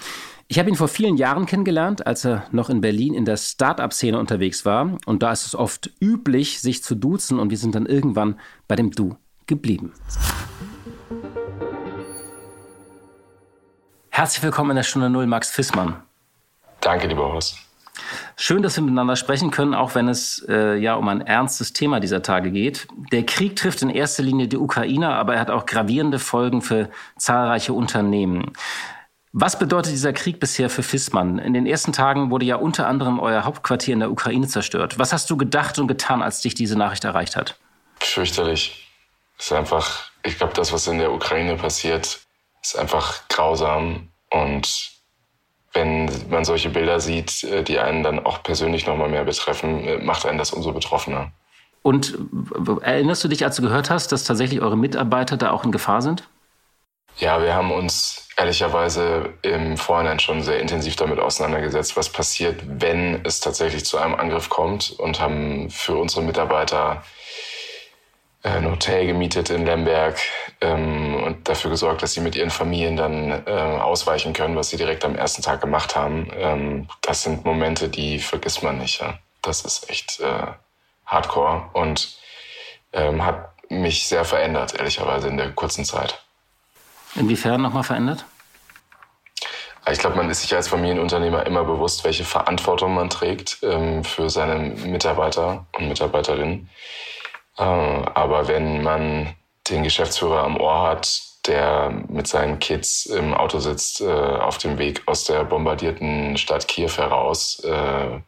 [0.49, 4.19] Ich habe ihn vor vielen Jahren kennengelernt, als er noch in Berlin in der Start-up-Szene
[4.19, 4.99] unterwegs war.
[5.07, 8.75] Und da ist es oft üblich, sich zu duzen und wir sind dann irgendwann bei
[8.75, 9.93] dem Du geblieben.
[14.11, 16.03] Herzlich willkommen in der Stunde Null, Max Fissmann.
[16.81, 17.66] Danke, lieber Horst.
[18.37, 22.01] Schön, dass wir miteinander sprechen können, auch wenn es äh, ja um ein ernstes Thema
[22.01, 22.87] dieser Tage geht.
[23.13, 26.91] Der Krieg trifft in erster Linie die Ukrainer, aber er hat auch gravierende Folgen für
[27.17, 28.53] zahlreiche Unternehmen.
[29.33, 31.39] Was bedeutet dieser Krieg bisher für Fissmann?
[31.39, 34.99] In den ersten Tagen wurde ja unter anderem euer Hauptquartier in der Ukraine zerstört.
[34.99, 37.59] Was hast du gedacht und getan, als dich diese Nachricht erreicht hat?
[38.01, 38.89] Fürchterlich.
[39.39, 42.21] Ist einfach, ich glaube, das, was in der Ukraine passiert,
[42.63, 44.96] ist einfach grausam und
[45.77, 49.85] wenn man solche Bilder sieht, äh, die einen dann auch persönlich noch mal mehr betreffen,
[49.87, 51.31] äh, macht einen das umso betroffener.
[51.83, 52.19] Und
[52.83, 56.03] erinnerst du dich, als du gehört hast, dass tatsächlich eure Mitarbeiter da auch in Gefahr
[56.03, 56.25] sind?
[57.19, 63.25] Ja, wir haben uns ehrlicherweise im Vorhinein schon sehr intensiv damit auseinandergesetzt, was passiert, wenn
[63.25, 67.05] es tatsächlich zu einem Angriff kommt und haben für unsere Mitarbeiter
[68.43, 70.19] äh, ein Hotel gemietet in Lemberg
[70.61, 74.77] ähm, und dafür gesorgt, dass sie mit ihren Familien dann äh, ausweichen können, was sie
[74.77, 76.31] direkt am ersten Tag gemacht haben.
[76.35, 79.01] Ähm, das sind Momente, die vergisst man nicht.
[79.01, 79.19] Ja.
[79.43, 80.47] Das ist echt äh,
[81.05, 82.17] hardcore und
[82.93, 86.23] ähm, hat mich sehr verändert, ehrlicherweise in der kurzen Zeit.
[87.15, 88.25] Inwiefern nochmal verändert?
[89.91, 94.29] Ich glaube, man ist sich als Familienunternehmer immer bewusst, welche Verantwortung man trägt ähm, für
[94.31, 96.69] seine Mitarbeiter und Mitarbeiterinnen.
[97.57, 99.35] Äh, aber wenn man
[99.71, 104.79] den Geschäftsführer am Ohr hat, der mit seinen Kids im Auto sitzt, äh, auf dem
[104.79, 108.21] Weg aus der bombardierten Stadt Kiew heraus, äh,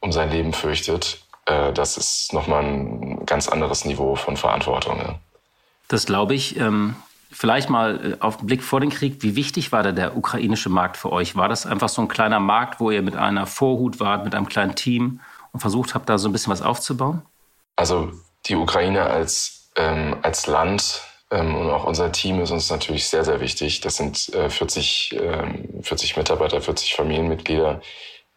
[0.00, 4.98] um sein Leben fürchtet, äh, das ist nochmal ein ganz anderes Niveau von Verantwortung.
[4.98, 5.14] Ja.
[5.88, 6.58] Das glaube ich.
[6.58, 6.96] Ähm,
[7.30, 9.22] vielleicht mal äh, auf den Blick vor den Krieg.
[9.22, 11.36] Wie wichtig war da der ukrainische Markt für euch?
[11.36, 14.48] War das einfach so ein kleiner Markt, wo ihr mit einer Vorhut wart, mit einem
[14.48, 15.20] kleinen Team
[15.52, 17.22] und versucht habt, da so ein bisschen was aufzubauen?
[17.76, 18.12] Also
[18.46, 23.24] die Ukraine als, ähm, als Land ähm, und auch unser Team ist uns natürlich sehr,
[23.24, 23.80] sehr wichtig.
[23.80, 27.80] Das sind äh, 40, ähm, 40 Mitarbeiter, 40 Familienmitglieder,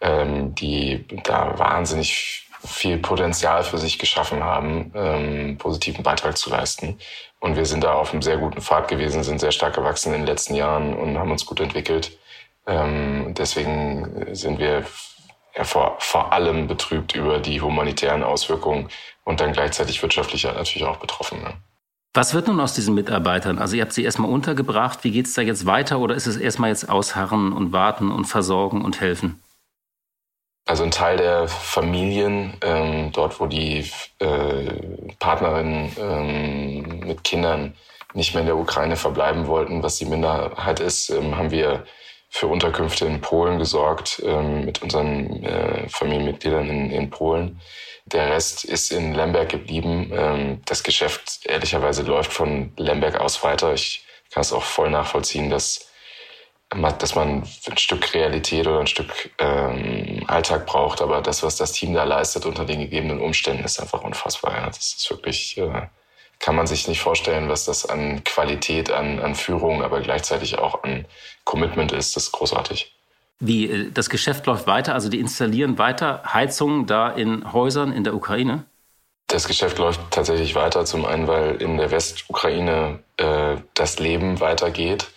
[0.02, 7.00] ähm, die da wahnsinnig viel Potenzial für sich geschaffen haben, ähm, positiven Beitrag zu leisten.
[7.40, 10.22] Und wir sind da auf einem sehr guten Pfad gewesen, sind sehr stark gewachsen in
[10.22, 12.18] den letzten Jahren und haben uns gut entwickelt.
[12.68, 14.86] Ähm, deswegen sind wir
[15.56, 18.90] ja, vor, vor allem betrübt über die humanitären Auswirkungen
[19.24, 21.42] und dann gleichzeitig wirtschaftlich natürlich auch betroffen.
[21.42, 21.54] Ne?
[22.14, 23.60] Was wird nun aus diesen Mitarbeitern?
[23.60, 25.04] Also ihr habt sie erstmal untergebracht.
[25.04, 28.26] Wie geht es da jetzt weiter oder ist es erstmal jetzt ausharren und warten und
[28.26, 29.42] versorgen und helfen?
[30.66, 34.74] Also ein Teil der Familien, ähm, dort wo die äh,
[35.20, 37.74] Partnerinnen ähm, mit Kindern
[38.14, 41.86] nicht mehr in der Ukraine verbleiben wollten, was die Minderheit ist, ähm, haben wir
[42.30, 47.60] für Unterkünfte in Polen gesorgt ähm, mit unseren äh, Familienmitgliedern in, in Polen.
[48.06, 50.12] Der Rest ist in Lemberg geblieben.
[50.14, 53.74] Ähm, das Geschäft ehrlicherweise läuft von Lemberg aus weiter.
[53.74, 55.90] Ich kann es auch voll nachvollziehen, dass
[57.00, 61.72] dass man ein Stück Realität oder ein Stück ähm, Alltag braucht, aber das, was das
[61.72, 64.56] Team da leistet unter den gegebenen Umständen, ist einfach unfassbar.
[64.56, 64.68] Ja.
[64.68, 65.88] Das ist wirklich, äh,
[66.40, 70.84] kann man sich nicht vorstellen, was das an Qualität, an, an Führung, aber gleichzeitig auch
[70.84, 71.06] an
[71.44, 72.16] Commitment ist.
[72.16, 72.94] Das ist großartig.
[73.40, 78.04] Wie, äh, das Geschäft läuft weiter, also die installieren weiter Heizungen da in Häusern in
[78.04, 78.66] der Ukraine?
[79.28, 85.08] Das Geschäft läuft tatsächlich weiter, zum einen, weil in der Westukraine äh, das Leben weitergeht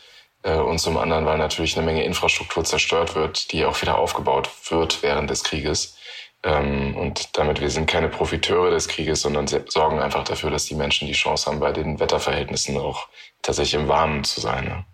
[0.43, 4.51] äh, und zum anderen, weil natürlich eine Menge Infrastruktur zerstört wird, die auch wieder aufgebaut
[4.69, 5.97] wird während des Krieges.
[6.45, 10.75] Ähm, und damit, wir sind keine Profiteure des Krieges, sondern sorgen einfach dafür, dass die
[10.75, 13.09] Menschen die Chance haben, bei den Wetterverhältnissen auch
[13.43, 14.85] tatsächlich im Warmen zu sein.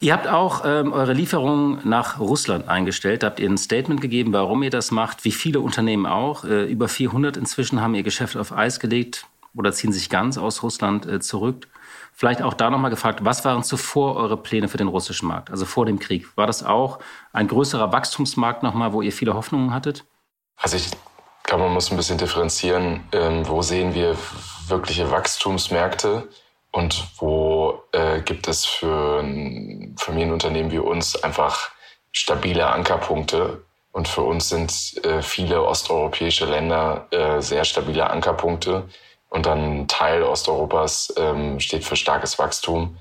[0.00, 3.22] Ihr habt auch ähm, eure Lieferungen nach Russland eingestellt.
[3.22, 6.44] Da habt ihr ein Statement gegeben, warum ihr das macht, wie viele Unternehmen auch.
[6.44, 10.64] Äh, über 400 inzwischen haben ihr Geschäft auf Eis gelegt oder ziehen sich ganz aus
[10.64, 11.68] Russland äh, zurück.
[12.12, 15.64] Vielleicht auch da nochmal gefragt, was waren zuvor eure Pläne für den russischen Markt, also
[15.64, 16.36] vor dem Krieg?
[16.36, 16.98] War das auch
[17.32, 20.04] ein größerer Wachstumsmarkt nochmal, wo ihr viele Hoffnungen hattet?
[20.62, 20.90] Also ich
[21.42, 24.16] glaube, man muss ein bisschen differenzieren, ähm, wo sehen wir
[24.68, 26.28] wirkliche Wachstumsmärkte
[26.70, 31.70] und wo äh, gibt es für ein Familienunternehmen wie uns einfach
[32.12, 33.64] stabile Ankerpunkte.
[33.90, 34.72] Und für uns sind
[35.04, 38.88] äh, viele osteuropäische Länder äh, sehr stabile Ankerpunkte
[39.28, 42.96] und dann Teil Osteuropas ähm, steht für starkes Wachstum.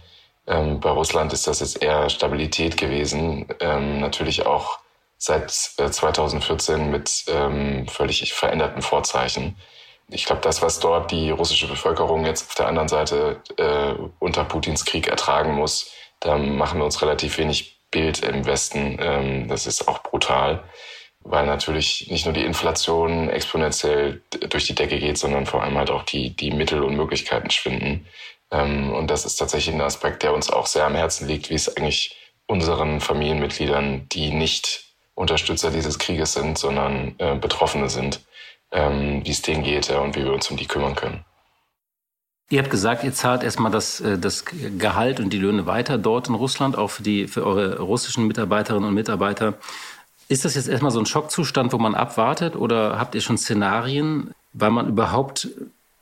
[0.47, 3.47] Ähm, bei Russland ist das jetzt eher Stabilität gewesen.
[3.59, 4.79] Ähm, natürlich auch
[5.21, 9.55] seit äh, 2014 mit ähm, völlig veränderten Vorzeichen.
[10.09, 14.43] Ich glaube, das, was dort die russische Bevölkerung jetzt auf der anderen Seite äh, unter
[14.43, 18.97] Putins Krieg ertragen muss, da machen wir uns relativ wenig Bild im Westen.
[19.01, 20.63] Ähm, das ist auch brutal
[21.23, 25.89] weil natürlich nicht nur die Inflation exponentiell durch die Decke geht, sondern vor allem halt
[25.89, 28.07] auch die, die Mittel und Möglichkeiten schwinden.
[28.49, 31.55] Ähm, und das ist tatsächlich ein Aspekt, der uns auch sehr am Herzen liegt, wie
[31.55, 34.90] es eigentlich unseren Familienmitgliedern, die nicht
[35.21, 38.21] Unterstützer dieses Krieges sind, sondern äh, Betroffene sind,
[38.71, 41.23] ähm, wie es denen geht ja, und wie wir uns um die kümmern können.
[42.49, 46.27] Ihr habt gesagt, ihr zahlt erstmal das, äh, das Gehalt und die Löhne weiter dort
[46.27, 49.53] in Russland, auch für, die, für eure russischen Mitarbeiterinnen und Mitarbeiter.
[50.27, 54.31] Ist das jetzt erstmal so ein Schockzustand, wo man abwartet oder habt ihr schon Szenarien,
[54.53, 55.47] weil man überhaupt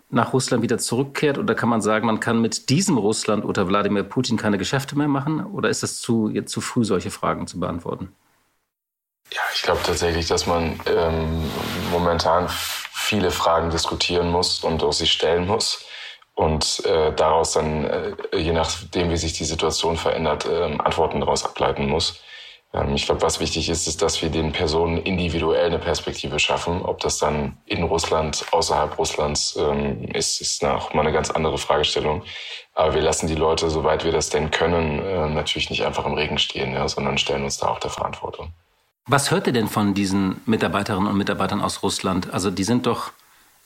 [0.10, 1.38] nach Russland wieder zurückkehrt?
[1.38, 5.08] Oder kann man sagen, man kann mit diesem Russland unter Wladimir Putin keine Geschäfte mehr
[5.08, 5.46] machen?
[5.46, 8.10] Oder ist das zu, jetzt zu früh, solche Fragen zu beantworten?
[9.32, 11.52] Ja, ich glaube tatsächlich, dass man ähm,
[11.92, 15.86] momentan viele Fragen diskutieren muss und auch sich stellen muss
[16.34, 21.44] und äh, daraus dann, äh, je nachdem, wie sich die Situation verändert, äh, Antworten daraus
[21.46, 22.22] ableiten muss.
[22.74, 26.82] Ähm, ich glaube, was wichtig ist, ist, dass wir den Personen individuell eine Perspektive schaffen.
[26.84, 31.58] Ob das dann in Russland, außerhalb Russlands ähm, ist, ist auch mal eine ganz andere
[31.58, 32.24] Fragestellung.
[32.74, 36.14] Aber wir lassen die Leute, soweit wir das denn können, äh, natürlich nicht einfach im
[36.14, 38.54] Regen stehen, ja, sondern stellen uns da auch der Verantwortung.
[39.12, 42.32] Was hört ihr denn von diesen Mitarbeiterinnen und Mitarbeitern aus Russland?
[42.32, 43.12] Also die sind doch,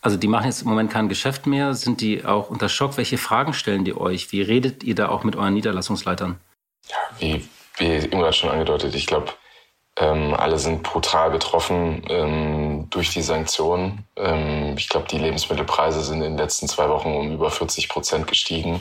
[0.01, 1.73] also die machen jetzt im Moment kein Geschäft mehr.
[1.73, 2.95] Sind die auch unter Schock?
[2.95, 4.31] Welche Fragen stellen die euch?
[4.31, 6.39] Wie redet ihr da auch mit euren Niederlassungsleitern?
[6.87, 9.33] Ja, wie, wie Ingrid schon angedeutet, ich glaube,
[9.97, 14.07] ähm, alle sind brutal betroffen ähm, durch die Sanktionen.
[14.15, 18.27] Ähm, ich glaube, die Lebensmittelpreise sind in den letzten zwei Wochen um über 40 Prozent
[18.27, 18.79] gestiegen.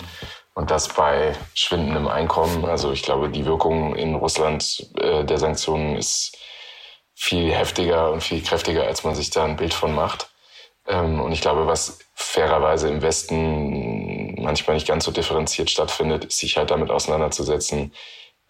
[0.54, 2.64] Und das bei schwindendem Einkommen.
[2.66, 6.38] Also ich glaube, die Wirkung in Russland äh, der Sanktionen ist
[7.22, 10.28] viel heftiger und viel kräftiger, als man sich da ein Bild von macht.
[10.88, 16.40] Ähm, und ich glaube, was fairerweise im Westen manchmal nicht ganz so differenziert stattfindet, ist
[16.40, 17.92] sich halt damit auseinanderzusetzen,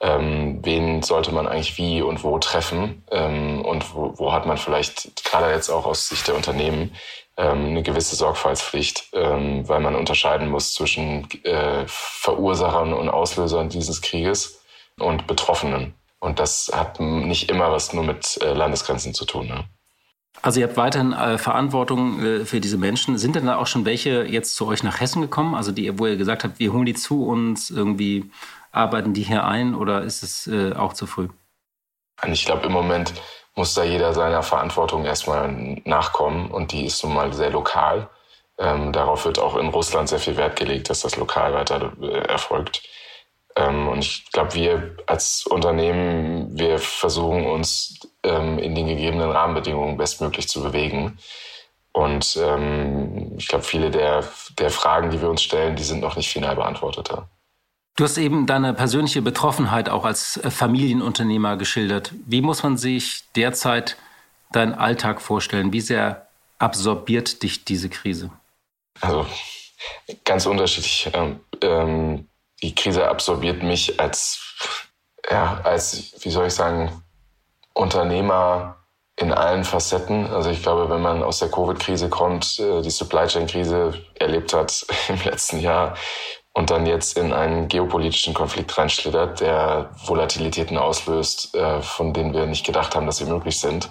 [0.01, 4.57] ähm, wen sollte man eigentlich wie und wo treffen ähm, und wo, wo hat man
[4.57, 6.97] vielleicht gerade jetzt auch aus Sicht der Unternehmen
[7.35, 14.63] eine gewisse Sorgfaltspflicht, weil man unterscheiden muss zwischen äh, Verursachern und Auslösern dieses Krieges
[14.99, 15.95] und Betroffenen.
[16.23, 19.49] Und das hat nicht immer was nur mit äh, Landesgrenzen zu tun.
[19.49, 19.65] Ne?
[20.41, 23.19] Also ihr habt weiterhin äh, Verantwortung äh, für diese Menschen.
[23.19, 25.57] Sind denn da auch schon welche jetzt zu euch nach Hessen gekommen?
[25.57, 28.31] Also die, wo ihr gesagt habt, wir holen die zu uns, irgendwie
[28.71, 31.29] arbeiten die hier ein oder ist es äh, auch zu früh?
[32.25, 33.15] Ich glaube, im Moment
[33.57, 35.51] muss da jeder seiner Verantwortung erstmal
[35.85, 38.09] nachkommen und die ist nun mal sehr lokal.
[38.59, 42.19] Ähm, darauf wird auch in Russland sehr viel Wert gelegt, dass das lokal weiter äh,
[42.29, 42.83] erfolgt.
[43.57, 49.97] Ähm, und ich glaube, wir als Unternehmen, wir versuchen uns ähm, in den gegebenen Rahmenbedingungen
[49.97, 51.19] bestmöglich zu bewegen.
[51.93, 54.25] Und ähm, ich glaube, viele der,
[54.59, 57.11] der Fragen, die wir uns stellen, die sind noch nicht final beantwortet.
[57.11, 57.29] Ja.
[57.97, 62.13] Du hast eben deine persönliche Betroffenheit auch als äh, Familienunternehmer geschildert.
[62.25, 63.97] Wie muss man sich derzeit
[64.53, 65.73] deinen Alltag vorstellen?
[65.75, 68.31] Wie sehr absorbiert dich diese Krise?
[69.01, 69.27] Also
[70.25, 71.11] ganz unterschiedlich.
[71.13, 72.29] Ähm, ähm,
[72.63, 74.41] die Krise absorbiert mich als,
[75.31, 77.03] ja, als, wie soll ich sagen,
[77.75, 78.77] Unternehmer
[79.17, 80.27] in allen Facetten.
[80.27, 84.87] Also ich glaube, wenn man aus der Covid-Krise kommt, äh, die Supply Chain-Krise erlebt hat
[85.09, 85.97] im letzten Jahr
[86.55, 92.47] und dann jetzt in einen geopolitischen Konflikt reinschlittert, der Volatilitäten auslöst, äh, von denen wir
[92.47, 93.89] nicht gedacht haben, dass sie möglich sind,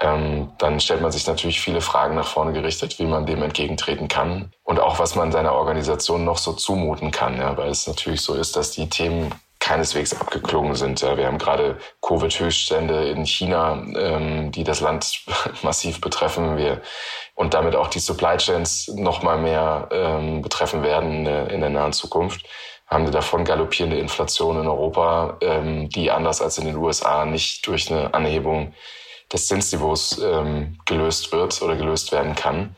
[0.00, 4.08] ähm, dann stellt man sich natürlich viele Fragen nach vorne gerichtet, wie man dem entgegentreten
[4.08, 8.20] kann und auch was man seiner Organisation noch so zumuten kann, ja, weil es natürlich
[8.20, 11.00] so ist, dass die Themen keineswegs abgeklungen sind.
[11.00, 15.24] Ja, wir haben gerade Covid-Höchststände in China, ähm, die das Land
[15.62, 16.58] massiv betreffen.
[16.58, 16.82] Wir
[17.34, 21.60] und damit auch die Supply Chains noch mal mehr ähm, betreffen werden in der, in
[21.60, 22.46] der nahen Zukunft
[22.86, 27.66] haben wir davon galoppierende Inflation in Europa, ähm, die anders als in den USA nicht
[27.66, 28.74] durch eine Anhebung
[29.34, 32.74] des Zinsniveaus ähm, gelöst wird oder gelöst werden kann.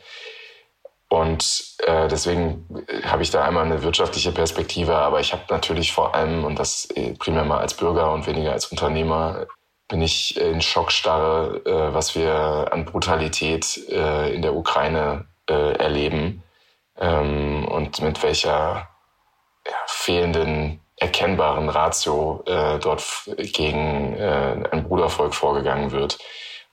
[1.09, 2.67] Und äh, deswegen
[3.05, 6.89] habe ich da einmal eine wirtschaftliche Perspektive, aber ich habe natürlich vor allem, und das
[6.97, 9.47] äh, primär mal als Bürger und weniger als Unternehmer,
[9.89, 16.43] bin ich in Schockstarre, äh, was wir an Brutalität äh, in der Ukraine äh, erleben
[16.99, 18.89] ähm, und mit welcher
[19.65, 23.05] ja, fehlenden erkennbaren Ratio äh, dort
[23.37, 26.19] gegen äh, ein Brudervolk vorgegangen wird.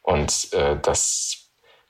[0.02, 1.44] Und äh, das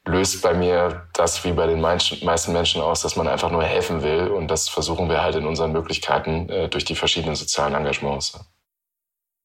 [0.06, 4.04] löst bei mir das wie bei den meisten Menschen aus, dass man einfach nur helfen
[4.04, 4.28] will.
[4.28, 8.38] Und das versuchen wir halt in unseren Möglichkeiten äh, durch die verschiedenen sozialen Engagements.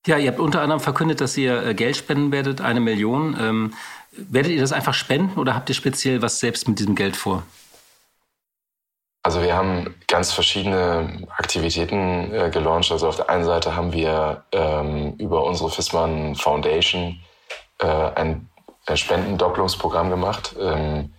[0.07, 3.37] Ja, ihr habt unter anderem verkündet, dass ihr äh, Geld spenden werdet, eine Million.
[3.39, 3.75] Ähm,
[4.13, 7.43] werdet ihr das einfach spenden oder habt ihr speziell was selbst mit diesem Geld vor?
[9.23, 12.91] Also wir haben ganz verschiedene Aktivitäten äh, gelauncht.
[12.93, 17.21] Also auf der einen Seite haben wir ähm, über unsere Fissmann Foundation
[17.81, 18.49] äh, ein
[18.87, 20.55] äh, Spendendopplungsprogramm gemacht.
[20.59, 21.13] Ähm,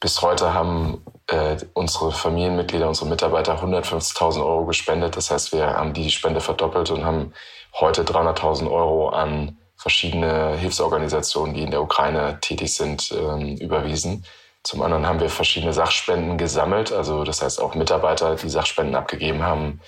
[0.00, 5.16] bis heute haben äh, unsere Familienmitglieder, unsere Mitarbeiter 150.000 Euro gespendet.
[5.16, 7.32] Das heißt, wir haben die Spende verdoppelt und haben
[7.74, 14.24] heute 300.000 Euro an verschiedene Hilfsorganisationen, die in der Ukraine tätig sind, ähm, überwiesen.
[14.66, 19.44] Zum anderen haben wir verschiedene Sachspenden gesammelt, also das heißt auch Mitarbeiter, die Sachspenden abgegeben
[19.44, 19.80] haben,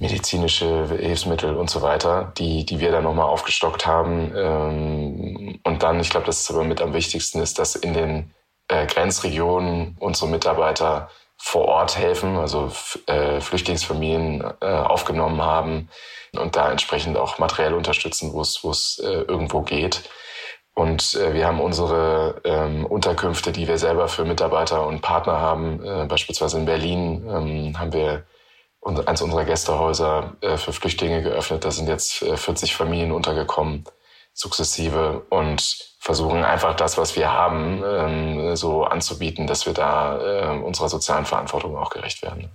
[0.00, 4.32] medizinische Hilfsmittel und so weiter, die, die wir dann nochmal aufgestockt haben.
[4.36, 8.34] Ähm, und dann, ich glaube, das ist aber mit am wichtigsten, ist, dass in den
[8.66, 12.72] äh, Grenzregionen unsere Mitarbeiter vor Ort helfen, also
[13.06, 15.90] äh, Flüchtlingsfamilien äh, aufgenommen haben
[16.32, 20.02] und da entsprechend auch materiell unterstützen, wo es wo es irgendwo geht.
[20.76, 25.82] Und äh, wir haben unsere ähm, Unterkünfte, die wir selber für Mitarbeiter und Partner haben,
[25.82, 28.26] äh, beispielsweise in Berlin ähm, haben wir
[29.06, 31.64] eins unserer Gästehäuser äh, für Flüchtlinge geöffnet.
[31.64, 33.84] Da sind jetzt äh, 40 Familien untergekommen,
[34.34, 35.62] sukzessive und
[35.98, 41.24] versuchen einfach das, was wir haben, ähm, so anzubieten, dass wir da äh, unserer sozialen
[41.24, 42.50] Verantwortung auch gerecht werden.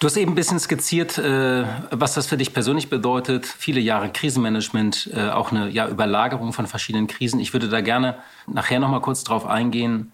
[0.00, 3.46] Du hast eben ein bisschen skizziert, äh, was das für dich persönlich bedeutet.
[3.46, 7.40] Viele Jahre Krisenmanagement, äh, auch eine ja, Überlagerung von verschiedenen Krisen.
[7.40, 10.12] Ich würde da gerne nachher noch mal kurz drauf eingehen.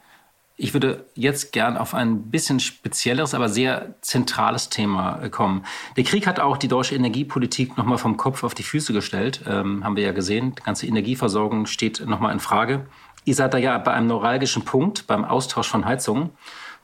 [0.57, 5.65] Ich würde jetzt gern auf ein bisschen spezielleres, aber sehr zentrales Thema äh, kommen.
[5.97, 9.41] Der Krieg hat auch die deutsche Energiepolitik noch mal vom Kopf auf die Füße gestellt.
[9.49, 10.55] Ähm, haben wir ja gesehen.
[10.57, 12.87] Die ganze Energieversorgung steht noch mal in Frage.
[13.25, 16.31] Ihr seid da ja bei einem neuralgischen Punkt, beim Austausch von Heizungen.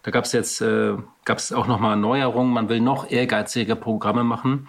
[0.06, 2.52] Da gab es jetzt äh, gab es auch noch mal Neuerungen.
[2.52, 4.68] Man will noch ehrgeizige Programme machen.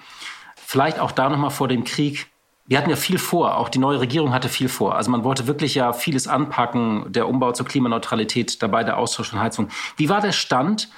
[0.56, 2.26] Vielleicht auch da noch mal vor dem Krieg.
[2.66, 3.58] Wir hatten ja viel vor.
[3.58, 4.96] Auch die neue Regierung hatte viel vor.
[4.96, 7.06] Also man wollte wirklich ja vieles anpacken.
[7.12, 9.70] Der Umbau zur Klimaneutralität, dabei der Austausch von Heizungen.
[9.96, 10.90] Wie war der Stand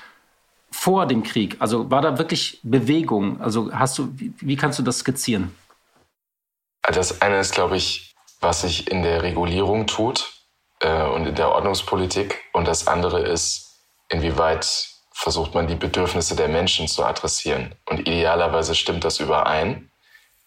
[0.72, 1.58] vor dem Krieg?
[1.60, 3.42] Also war da wirklich Bewegung?
[3.42, 5.54] Also hast du, wie, wie kannst du das skizzieren?
[6.84, 10.32] Das eine ist, glaube ich, was sich in der Regulierung tut
[10.80, 12.42] äh, und in der Ordnungspolitik.
[12.54, 13.69] Und das andere ist,
[14.10, 17.76] inwieweit versucht man die Bedürfnisse der Menschen zu adressieren.
[17.86, 19.92] Und idealerweise stimmt das überein.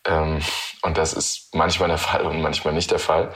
[0.06, 0.40] Ähm,
[0.82, 3.34] und das ist manchmal der Fall und manchmal nicht der Fall.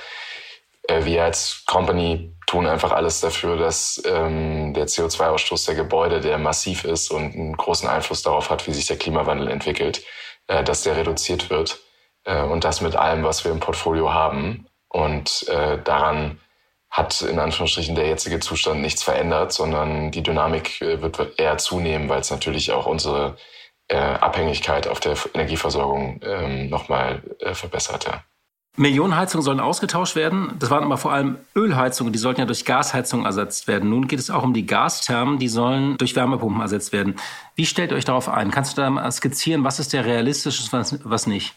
[0.89, 6.39] Äh, wir als Company tun einfach alles dafür, dass ähm, der CO2-Ausstoß der Gebäude, der
[6.39, 10.05] massiv ist und einen großen Einfluss darauf hat, wie sich der Klimawandel entwickelt,
[10.47, 11.81] äh, dass der reduziert wird.
[12.25, 14.67] Äh, und das mit allem, was wir im Portfolio haben.
[14.89, 15.47] Und
[15.85, 16.41] daran
[16.96, 22.09] hat in Anführungsstrichen der jetzige Zustand nichts verändert, sondern die Dynamik äh, wird eher zunehmen,
[22.09, 23.37] weil es natürlich auch unsere
[23.88, 28.06] äh, Abhängigkeit auf der Energieversorgung ähm, nochmal äh, verbessert.
[28.06, 28.24] Ja.
[28.78, 30.54] Millionen Heizungen sollen ausgetauscht werden.
[30.59, 33.90] Das waren aber vor allem Ölheizungen, die sollten ja durch Gasheizungen ersetzt werden.
[33.90, 37.16] Nun geht es auch um die Gasthermen, die sollen durch Wärmepumpen ersetzt werden.
[37.54, 38.50] Wie stellt ihr euch darauf ein?
[38.50, 41.54] Kannst du da mal skizzieren, was ist der realistisch und was, was nicht?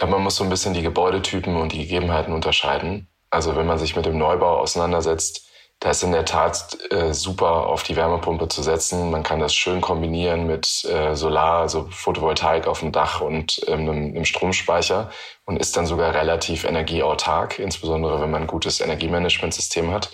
[0.00, 3.08] Ja, man muss so ein bisschen die Gebäudetypen und die Gegebenheiten unterscheiden.
[3.32, 5.48] Also wenn man sich mit dem Neubau auseinandersetzt,
[5.80, 9.10] da ist in der Tat äh, super auf die Wärmepumpe zu setzen.
[9.10, 13.80] Man kann das schön kombinieren mit äh, Solar, also Photovoltaik auf dem Dach und ähm,
[13.80, 15.10] einem, einem Stromspeicher
[15.46, 20.10] und ist dann sogar relativ energieautark, insbesondere wenn man ein gutes Energiemanagementsystem hat.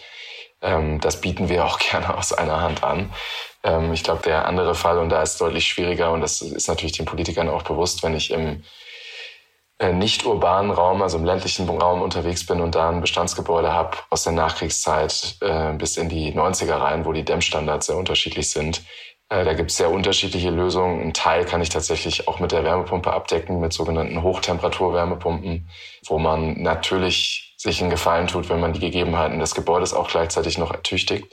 [0.63, 3.13] Ähm, das bieten wir auch gerne aus einer Hand an.
[3.65, 6.97] Ähm, ich glaube, der andere Fall, und da ist deutlich schwieriger, und das ist natürlich
[6.97, 8.63] den Politikern auch bewusst, wenn ich im
[9.93, 14.25] nicht urbanen Raum, also im ländlichen Raum unterwegs bin und da ein Bestandsgebäude habe aus
[14.25, 18.83] der Nachkriegszeit äh, bis in die 90er rein, wo die Dämmstandards sehr unterschiedlich sind.
[19.29, 21.01] Äh, da gibt es sehr unterschiedliche Lösungen.
[21.01, 25.69] Ein Teil kann ich tatsächlich auch mit der Wärmepumpe abdecken, mit sogenannten Hochtemperaturwärmepumpen,
[26.07, 30.59] wo man natürlich sich einen Gefallen tut, wenn man die Gegebenheiten des Gebäudes auch gleichzeitig
[30.59, 31.33] noch ertüchtigt.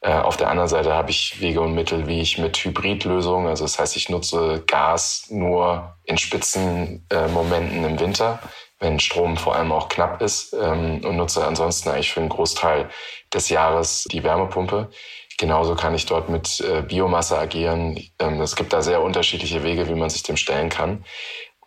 [0.00, 3.64] Äh, auf der anderen Seite habe ich Wege und Mittel, wie ich mit Hybridlösungen, also
[3.64, 8.38] das heißt, ich nutze Gas nur in Spitzenmomenten im Winter,
[8.78, 12.90] wenn Strom vor allem auch knapp ist ähm, und nutze ansonsten eigentlich für einen Großteil
[13.32, 14.90] des Jahres die Wärmepumpe.
[15.38, 17.98] Genauso kann ich dort mit äh, Biomasse agieren.
[18.18, 21.04] Ähm, es gibt da sehr unterschiedliche Wege, wie man sich dem stellen kann.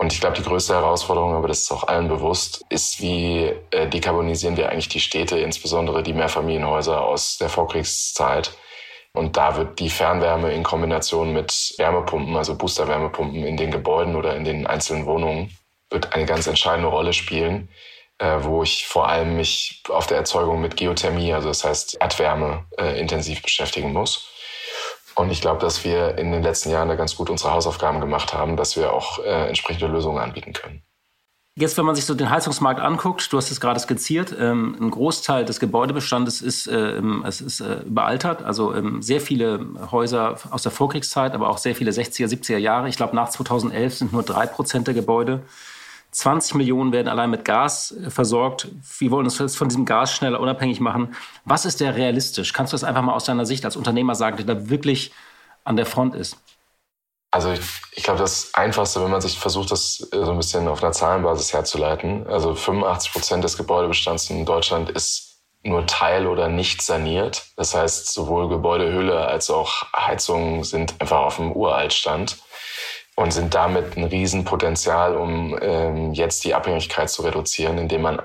[0.02, 3.88] Und ich glaube, die größte Herausforderung, aber das ist auch allen bewusst, ist, wie äh,
[3.90, 8.52] dekarbonisieren wir eigentlich die Städte, insbesondere die Mehrfamilienhäuser aus der Vorkriegszeit.
[9.12, 14.38] Und da wird die Fernwärme in Kombination mit Wärmepumpen, also Boosterwärmepumpen in den Gebäuden oder
[14.38, 15.54] in den einzelnen Wohnungen,
[15.90, 17.68] wird eine ganz entscheidende Rolle spielen,
[18.20, 22.66] äh, wo ich vor allem mich auf der Erzeugung mit Geothermie, also das heißt Erdwärme,
[22.78, 24.30] äh, intensiv beschäftigen muss.
[25.20, 28.34] Und ich glaube, dass wir in den letzten Jahren da ganz gut unsere Hausaufgaben gemacht
[28.34, 30.82] haben, dass wir auch äh, entsprechende Lösungen anbieten können.
[31.56, 34.90] Jetzt, wenn man sich so den Heizungsmarkt anguckt, du hast es gerade skizziert, ähm, ein
[34.92, 38.44] Großteil des Gebäudebestandes ist, äh, es ist äh, überaltert.
[38.44, 39.60] Also ähm, sehr viele
[39.92, 42.88] Häuser aus der Vorkriegszeit, aber auch sehr viele 60er, 70er Jahre.
[42.88, 45.42] Ich glaube, nach 2011 sind nur drei Prozent der Gebäude
[46.12, 48.68] 20 Millionen werden allein mit Gas äh, versorgt.
[48.98, 51.16] Wir wollen uns von diesem Gas schneller unabhängig machen.
[51.46, 52.54] Was ist der realistisch?
[52.54, 55.12] Kannst du das einfach mal aus deiner Sicht als Unternehmer sagen, der da wirklich
[55.64, 56.38] an der Front ist?
[57.32, 60.68] Also ich, ich glaube, das Einfachste, wenn man sich versucht, das äh, so ein bisschen
[60.68, 65.30] auf einer Zahlenbasis herzuleiten, also 85 Prozent des Gebäudebestands in Deutschland ist
[65.62, 67.46] nur teil- oder nicht saniert.
[67.56, 72.38] Das heißt, sowohl Gebäudehülle als auch Heizungen sind einfach auf dem Uraltstand
[73.20, 78.22] und sind damit ein Riesenpotenzial, um ähm, jetzt die Abhängigkeit zu reduzieren, indem man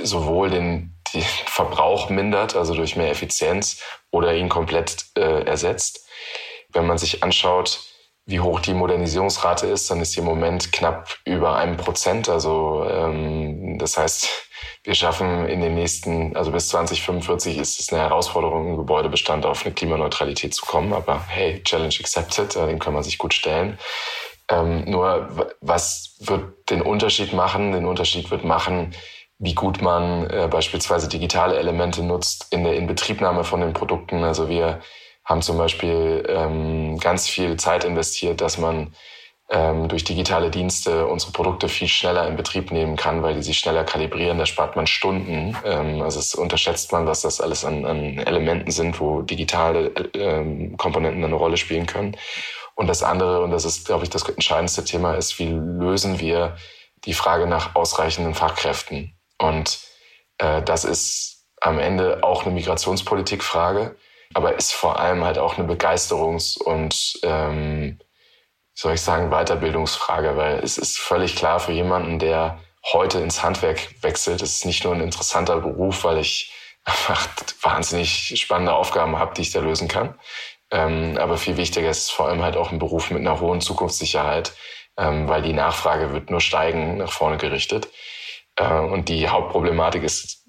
[0.00, 6.06] sowohl den, den Verbrauch mindert, also durch mehr Effizienz, oder ihn komplett äh, ersetzt.
[6.72, 7.80] Wenn man sich anschaut,
[8.26, 12.28] wie hoch die Modernisierungsrate ist, dann ist sie im Moment knapp über einem Prozent.
[12.28, 14.28] Also ähm, das heißt,
[14.84, 19.64] wir schaffen in den nächsten, also bis 2045 ist es eine Herausforderung, im Gebäudebestand auf
[19.64, 20.92] eine Klimaneutralität zu kommen.
[20.92, 23.78] Aber hey, Challenge accepted, äh, den kann man sich gut stellen.
[24.50, 27.72] Ähm, nur was wird den Unterschied machen?
[27.72, 28.94] Den Unterschied wird machen,
[29.38, 34.24] wie gut man äh, beispielsweise digitale Elemente nutzt in der Inbetriebnahme von den Produkten.
[34.24, 34.80] Also wir
[35.24, 38.94] haben zum Beispiel ähm, ganz viel Zeit investiert, dass man
[39.50, 43.58] ähm, durch digitale Dienste unsere Produkte viel schneller in Betrieb nehmen kann, weil die sich
[43.58, 44.38] schneller kalibrieren.
[44.38, 45.56] Da spart man Stunden.
[45.64, 50.76] Ähm, also es unterschätzt man, was das alles an, an Elementen sind, wo digitale ähm,
[50.76, 52.16] Komponenten eine Rolle spielen können.
[52.78, 56.56] Und das andere, und das ist, glaube ich, das entscheidendste Thema, ist, wie lösen wir
[57.04, 59.18] die Frage nach ausreichenden Fachkräften?
[59.36, 59.80] Und
[60.38, 63.96] äh, das ist am Ende auch eine Migrationspolitikfrage,
[64.32, 67.98] aber ist vor allem halt auch eine Begeisterungs- und ähm,
[68.74, 72.60] soll ich sagen, Weiterbildungsfrage, weil es ist völlig klar für jemanden, der
[72.92, 76.52] heute ins Handwerk wechselt, es ist nicht nur ein interessanter Beruf, weil ich
[76.84, 77.26] einfach
[77.60, 80.16] wahnsinnig spannende Aufgaben habe, die ich da lösen kann.
[80.70, 84.52] Ähm, aber viel wichtiger ist vor allem halt auch ein Beruf mit einer hohen Zukunftssicherheit,
[84.96, 87.88] ähm, weil die Nachfrage wird nur steigen, nach vorne gerichtet.
[88.56, 90.46] Äh, und die Hauptproblematik ist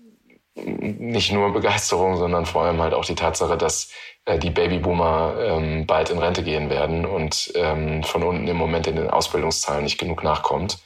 [0.55, 3.91] nicht nur Begeisterung, sondern vor allem halt auch die Tatsache, dass
[4.25, 8.87] äh, die Babyboomer ähm, bald in Rente gehen werden und ähm, von unten im Moment
[8.87, 10.79] in den Ausbildungszahlen nicht genug nachkommt.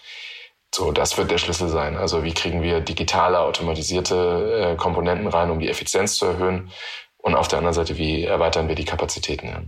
[0.74, 1.98] So, das wird der Schlüssel sein.
[1.98, 6.72] Also wie kriegen wir digitale, automatisierte äh, Komponenten rein, um die Effizienz zu erhöhen?
[7.24, 9.48] Und auf der anderen Seite, wie erweitern wir die Kapazitäten?
[9.48, 9.62] Ja?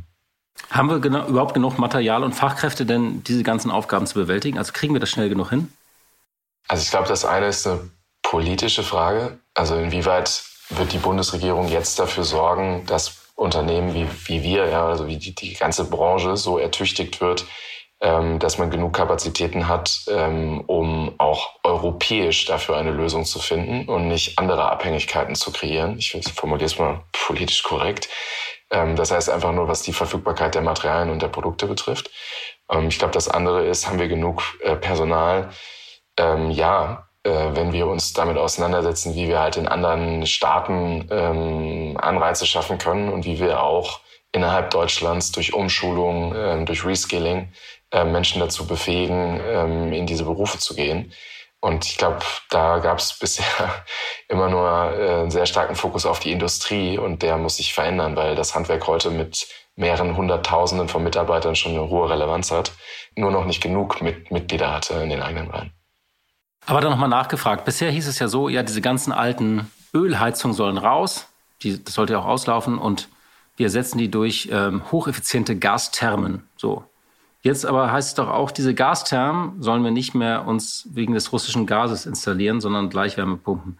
[0.70, 4.58] Haben wir genau, überhaupt genug Material und Fachkräfte denn, diese ganzen Aufgaben zu bewältigen?
[4.58, 5.72] Also kriegen wir das schnell genug hin?
[6.68, 7.90] Also ich glaube, das eine ist eine
[8.22, 9.40] politische Frage.
[9.54, 15.08] Also inwieweit wird die Bundesregierung jetzt dafür sorgen, dass Unternehmen wie, wie wir, ja, also
[15.08, 17.46] wie die, die ganze Branche so ertüchtigt wird,
[18.40, 24.08] dass man genug Kapazitäten hat, ähm, um auch europäisch dafür eine Lösung zu finden und
[24.08, 25.98] nicht andere Abhängigkeiten zu kreieren.
[25.98, 28.08] Ich formuliere es mal politisch korrekt.
[28.70, 32.12] Ähm, das heißt einfach nur, was die Verfügbarkeit der Materialien und der Produkte betrifft.
[32.70, 35.50] Ähm, ich glaube, das andere ist, haben wir genug äh, Personal?
[36.18, 41.98] Ähm, ja, äh, wenn wir uns damit auseinandersetzen, wie wir halt in anderen Staaten ähm,
[42.00, 44.02] Anreize schaffen können und wie wir auch
[44.32, 47.52] innerhalb Deutschlands durch Umschulung, ähm, durch Reskilling
[47.92, 51.12] äh, Menschen dazu befähigen, ähm, in diese Berufe zu gehen.
[51.60, 52.20] Und ich glaube,
[52.50, 53.84] da gab es bisher
[54.28, 58.16] immer nur äh, einen sehr starken Fokus auf die Industrie und der muss sich verändern,
[58.16, 62.72] weil das Handwerk heute mit mehreren Hunderttausenden von Mitarbeitern schon eine hohe Relevanz hat,
[63.16, 65.72] nur noch nicht genug mit Mitglieder hatte in den eigenen Reihen.
[66.66, 67.66] Aber dann nochmal nachgefragt.
[67.66, 71.28] Bisher hieß es ja so, ja, diese ganzen alten Ölheizungen sollen raus.
[71.62, 73.10] Die, das sollte ja auch auslaufen und
[73.58, 76.48] wir ersetzen die durch ähm, hocheffiziente Gasthermen.
[76.58, 76.84] So.
[77.46, 81.32] Jetzt aber heißt es doch auch, diese Gasthermen sollen wir nicht mehr uns wegen des
[81.32, 83.78] russischen Gases installieren, sondern Gleichwärmepumpen.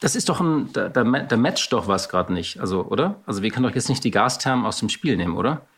[0.00, 3.20] Das ist doch ein, da, da, da matcht doch was gerade nicht, also, oder?
[3.26, 5.68] Also wir können doch jetzt nicht die Gasthermen aus dem Spiel nehmen, oder?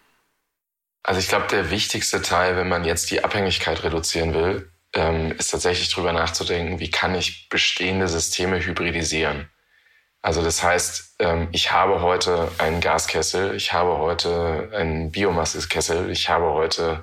[1.03, 5.51] Also ich glaube, der wichtigste Teil, wenn man jetzt die Abhängigkeit reduzieren will, ähm, ist
[5.51, 9.51] tatsächlich drüber nachzudenken, wie kann ich bestehende Systeme hybridisieren.
[10.23, 16.29] Also das heißt, ähm, ich habe heute einen Gaskessel, ich habe heute einen Biomassekessel, ich
[16.29, 17.03] habe heute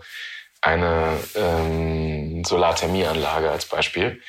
[0.61, 4.21] eine ähm, Solarthermieanlage als Beispiel.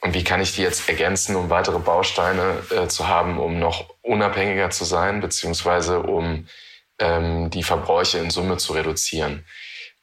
[0.00, 3.94] Und wie kann ich die jetzt ergänzen, um weitere Bausteine äh, zu haben, um noch
[4.00, 6.46] unabhängiger zu sein, beziehungsweise um
[6.98, 9.44] ähm, die Verbräuche in Summe zu reduzieren?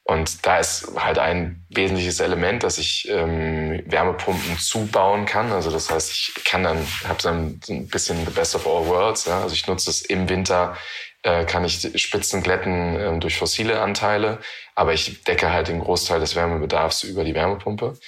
[0.08, 5.52] Und da ist halt ein wesentliches Element, dass ich ähm, Wärmepumpen zubauen kann.
[5.52, 9.26] Also das heißt, ich kann dann, habe dann ein bisschen the best of all worlds.
[9.26, 9.42] Ja?
[9.42, 10.78] Also ich nutze es im Winter,
[11.24, 14.40] äh, kann ich Spitzen glätten äh, durch fossile Anteile,
[14.76, 18.00] aber ich decke halt den Großteil des Wärmebedarfs über die Wärmepumpe.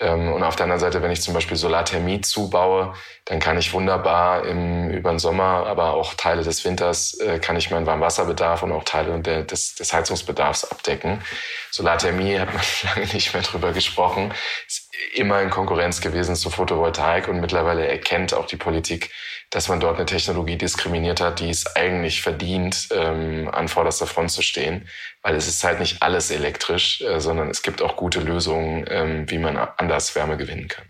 [0.00, 2.94] Ähm, und auf der anderen Seite, wenn ich zum Beispiel Solarthermie zubaue,
[3.26, 7.56] dann kann ich wunderbar im, über den Sommer, aber auch Teile des Winters, äh, kann
[7.56, 11.22] ich meinen Warmwasserbedarf und auch Teile des, des Heizungsbedarfs abdecken.
[11.70, 12.62] Solarthermie hat man
[12.94, 14.34] lange nicht mehr drüber gesprochen,
[14.66, 19.10] ist immer in Konkurrenz gewesen zu Photovoltaik und mittlerweile erkennt auch die Politik,
[19.54, 24.32] dass man dort eine Technologie diskriminiert hat, die es eigentlich verdient, ähm, an vorderster Front
[24.32, 24.88] zu stehen.
[25.22, 29.30] Weil es ist halt nicht alles elektrisch, äh, sondern es gibt auch gute Lösungen, ähm,
[29.30, 30.84] wie man anders Wärme gewinnen kann.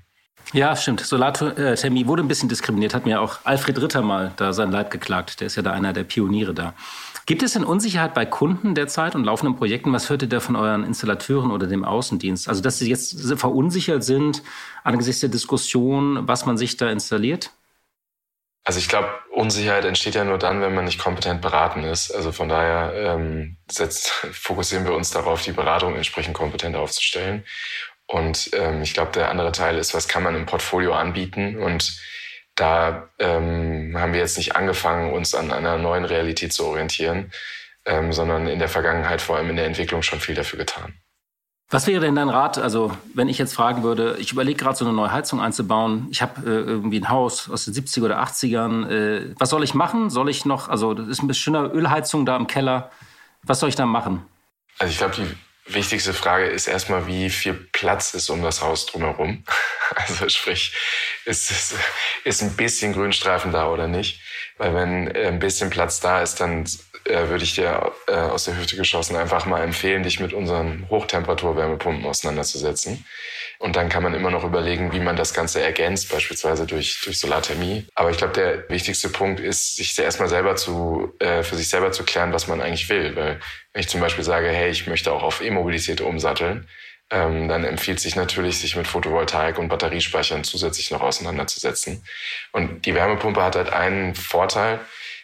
[0.55, 1.01] Ja, stimmt.
[1.01, 5.41] Solarthermie wurde ein bisschen diskriminiert, hat mir auch Alfred Ritter mal da sein Leid geklagt.
[5.41, 6.73] Der ist ja da einer der Pioniere da.
[7.27, 9.93] Gibt es denn Unsicherheit bei Kunden derzeit und laufenden Projekten?
[9.93, 12.49] Was hört ihr da von euren Installateuren oder dem Außendienst?
[12.49, 14.43] Also, dass sie jetzt verunsichert sind
[14.85, 17.51] angesichts der Diskussion, was man sich da installiert?
[18.67, 22.11] Also ich glaube, Unsicherheit entsteht ja nur dann, wenn man nicht kompetent beraten ist.
[22.11, 27.45] Also von daher ähm, setzt, fokussieren wir uns darauf, die Beratung entsprechend kompetent aufzustellen.
[28.07, 31.59] Und ähm, ich glaube, der andere Teil ist, was kann man im Portfolio anbieten?
[31.59, 31.99] Und
[32.55, 37.33] da ähm, haben wir jetzt nicht angefangen, uns an einer neuen Realität zu orientieren,
[37.85, 40.95] ähm, sondern in der Vergangenheit vor allem in der Entwicklung schon viel dafür getan.
[41.75, 44.85] Was wäre denn dein Rat, also wenn ich jetzt fragen würde, ich überlege gerade so
[44.85, 48.89] eine neue Heizung einzubauen, ich habe äh, irgendwie ein Haus aus den 70er oder 80ern,
[48.89, 50.09] äh, was soll ich machen?
[50.09, 52.93] Soll ich noch, also das ist ein bisschen Ölheizung da im Keller,
[53.43, 54.25] was soll ich da machen?
[54.79, 58.87] Also ich glaube, die wichtigste Frage ist erstmal, wie viel Platz ist um das Haus
[58.87, 59.43] drumherum.
[59.97, 60.75] Also sprich,
[61.25, 61.75] ist, ist,
[62.25, 64.21] ist ein bisschen Grünstreifen da oder nicht?
[64.59, 66.67] Weil wenn ein bisschen Platz da ist, dann
[67.05, 70.89] äh, würde ich dir äh, aus der Hüfte geschossen einfach mal empfehlen, dich mit unseren
[70.91, 73.05] Hochtemperaturwärmepumpen auseinanderzusetzen.
[73.59, 77.19] Und dann kann man immer noch überlegen, wie man das Ganze ergänzt, beispielsweise durch, durch
[77.19, 77.87] Solarthermie.
[77.95, 81.93] Aber ich glaube, der wichtigste Punkt ist, sich erstmal selber zu, äh, für sich selber
[81.93, 83.15] zu klären, was man eigentlich will.
[83.17, 83.41] Weil
[83.73, 86.69] wenn ich zum Beispiel sage, hey, ich möchte auch auf E-Mobilität umsatteln,
[87.11, 92.05] ähm, dann empfiehlt sich natürlich, sich mit Photovoltaik und Batteriespeichern zusätzlich noch auseinanderzusetzen.
[92.53, 94.81] Und die Wärmepumpe hat halt einen Vorteil,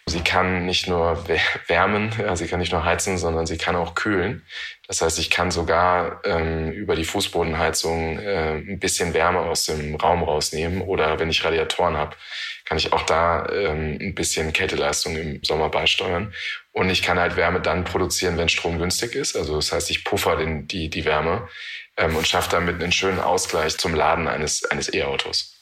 [0.06, 1.24] Sie kann nicht nur
[1.68, 4.44] wärmen, ja, sie kann nicht nur heizen, sondern sie kann auch kühlen.
[4.88, 9.94] Das heißt, ich kann sogar ähm, über die Fußbodenheizung äh, ein bisschen Wärme aus dem
[9.94, 10.82] Raum rausnehmen.
[10.82, 12.16] Oder wenn ich Radiatoren habe,
[12.64, 16.32] kann ich auch da ähm, ein bisschen Kälteleistung im Sommer beisteuern.
[16.72, 19.36] Und ich kann halt Wärme dann produzieren, wenn Strom günstig ist.
[19.36, 21.48] Also das heißt, ich puffer den, die, die Wärme
[21.96, 25.59] ähm, und schaffe damit einen schönen Ausgleich zum Laden eines, eines E-Autos.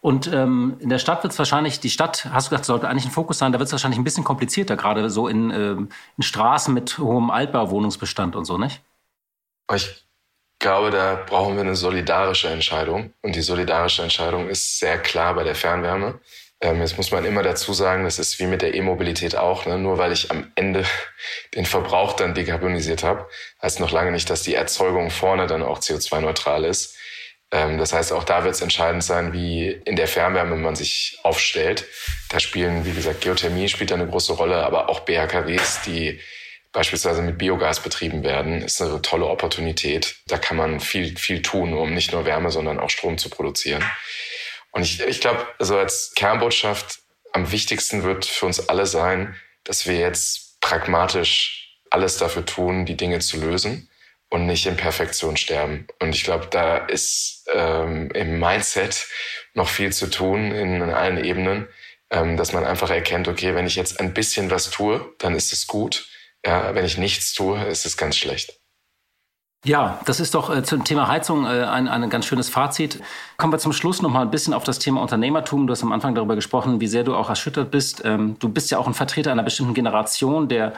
[0.00, 3.06] Und ähm, in der Stadt wird es wahrscheinlich, die Stadt, hast du gesagt, sollte eigentlich
[3.06, 6.22] ein Fokus sein, da wird es wahrscheinlich ein bisschen komplizierter, gerade so in, ähm, in
[6.22, 8.80] Straßen mit hohem Altbauwohnungsbestand und so, nicht?
[9.74, 10.06] Ich
[10.60, 13.12] glaube, da brauchen wir eine solidarische Entscheidung.
[13.22, 16.20] Und die solidarische Entscheidung ist sehr klar bei der Fernwärme.
[16.60, 19.66] Ähm, jetzt muss man immer dazu sagen, das ist wie mit der E-Mobilität auch.
[19.66, 19.78] Ne?
[19.78, 20.84] Nur weil ich am Ende
[21.54, 23.28] den Verbrauch dann dekarbonisiert habe,
[23.62, 26.96] heißt noch lange nicht, dass die Erzeugung vorne dann auch CO2-neutral ist.
[27.50, 31.18] Ähm, das heißt, auch da wird es entscheidend sein, wie in der Fernwärme man sich
[31.22, 31.86] aufstellt.
[32.28, 36.20] Da spielen, wie gesagt, Geothermie spielt eine große Rolle, aber auch BHKWs, die
[36.72, 40.16] beispielsweise mit Biogas betrieben werden, ist eine tolle Opportunität.
[40.26, 43.82] Da kann man viel, viel tun, um nicht nur Wärme, sondern auch Strom zu produzieren.
[44.70, 47.00] Und ich, ich glaube, also als Kernbotschaft
[47.32, 49.34] am wichtigsten wird für uns alle sein,
[49.64, 53.87] dass wir jetzt pragmatisch alles dafür tun, die Dinge zu lösen
[54.30, 55.86] und nicht in Perfektion sterben.
[56.00, 59.06] Und ich glaube, da ist ähm, im Mindset
[59.54, 61.68] noch viel zu tun in, in allen Ebenen,
[62.10, 65.52] ähm, dass man einfach erkennt, okay, wenn ich jetzt ein bisschen was tue, dann ist
[65.52, 66.08] es gut.
[66.44, 68.58] Ja, wenn ich nichts tue, ist es ganz schlecht.
[69.64, 73.02] Ja, das ist doch äh, zum Thema Heizung äh, ein, ein ganz schönes Fazit.
[73.38, 75.66] Kommen wir zum Schluss noch mal ein bisschen auf das Thema Unternehmertum.
[75.66, 78.02] Du hast am Anfang darüber gesprochen, wie sehr du auch erschüttert bist.
[78.04, 80.74] Ähm, du bist ja auch ein Vertreter einer bestimmten Generation, der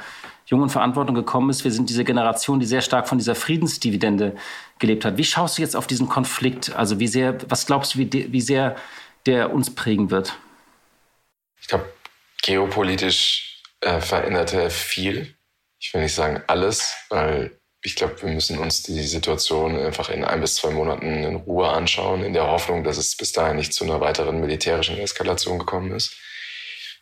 [0.51, 1.65] jungen Verantwortung gekommen ist.
[1.65, 4.35] Wir sind diese Generation, die sehr stark von dieser Friedensdividende
[4.79, 5.17] gelebt hat.
[5.17, 6.75] Wie schaust du jetzt auf diesen Konflikt?
[6.75, 8.77] Also wie sehr, was glaubst du, wie, wie sehr
[9.27, 10.37] der uns prägen wird?
[11.61, 11.93] Ich glaube,
[12.43, 15.35] geopolitisch äh, verändert er viel.
[15.79, 20.25] Ich will nicht sagen alles, weil ich glaube, wir müssen uns die Situation einfach in
[20.25, 23.73] ein bis zwei Monaten in Ruhe anschauen, in der Hoffnung, dass es bis dahin nicht
[23.73, 26.15] zu einer weiteren militärischen Eskalation gekommen ist.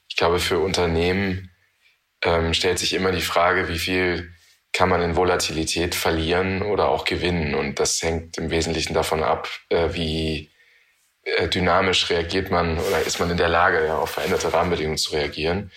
[0.08, 1.50] Ich glaube, für Unternehmen
[2.22, 4.32] ähm, stellt sich immer die Frage, wie viel
[4.72, 7.54] kann man in Volatilität verlieren oder auch gewinnen.
[7.54, 10.50] Und das hängt im Wesentlichen davon ab, äh, wie
[11.24, 15.12] äh, dynamisch reagiert man oder ist man in der Lage, ja, auf veränderte Rahmenbedingungen zu
[15.12, 15.70] reagieren.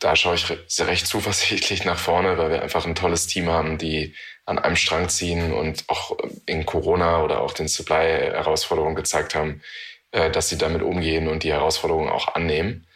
[0.00, 4.14] Da schaue ich recht zuversichtlich nach vorne, weil wir einfach ein tolles Team haben, die
[4.44, 9.62] an einem Strang ziehen und auch in Corona oder auch den Supply-Herausforderungen gezeigt haben,
[10.10, 12.86] äh, dass sie damit umgehen und die Herausforderungen auch annehmen.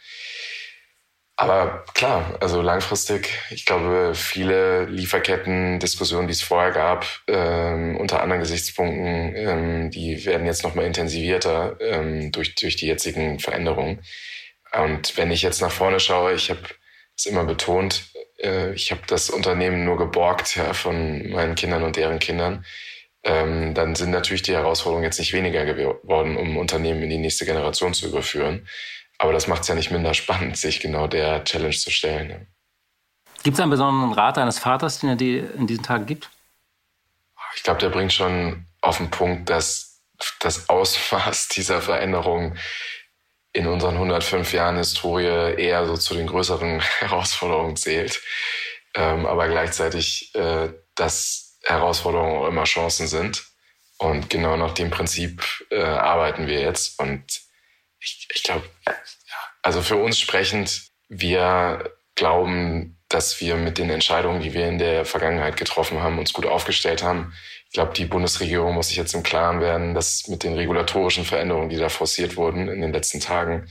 [1.39, 8.41] Aber klar, also langfristig, ich glaube, viele Lieferketten-Diskussionen, die es vorher gab, ähm, unter anderen
[8.41, 14.01] Gesichtspunkten, ähm, die werden jetzt nochmal intensivierter ähm, durch, durch die jetzigen Veränderungen.
[14.73, 16.61] Und wenn ich jetzt nach vorne schaue, ich habe
[17.15, 18.05] es immer betont,
[18.39, 22.65] äh, ich habe das Unternehmen nur geborgt ja, von meinen Kindern und deren Kindern.
[23.23, 27.45] Ähm, dann sind natürlich die Herausforderungen jetzt nicht weniger geworden, um Unternehmen in die nächste
[27.45, 28.67] Generation zu überführen.
[29.17, 32.47] Aber das macht es ja nicht minder spannend, sich genau der Challenge zu stellen.
[33.43, 36.29] Gibt es einen besonderen Rat deines Vaters, den er dir in diesen Tagen gibt?
[37.55, 40.01] Ich glaube, der bringt schon auf den Punkt, dass
[40.39, 42.55] das Ausmaß dieser Veränderung
[43.53, 48.21] in unseren 105 Jahren Historie eher so zu den größeren Herausforderungen zählt.
[48.93, 53.45] Ähm, aber gleichzeitig, äh, dass Herausforderungen auch immer Chancen sind.
[53.97, 56.99] Und genau nach dem Prinzip äh, arbeiten wir jetzt.
[56.99, 57.41] Und
[57.99, 58.63] ich, ich glaube,
[59.61, 65.05] also für uns sprechend, wir glauben, dass wir mit den Entscheidungen, die wir in der
[65.05, 67.33] Vergangenheit getroffen haben, uns gut aufgestellt haben.
[67.67, 71.69] Ich glaube, die Bundesregierung muss sich jetzt im Klaren werden, dass mit den regulatorischen Veränderungen,
[71.69, 73.67] die da forciert wurden in den letzten Tagen,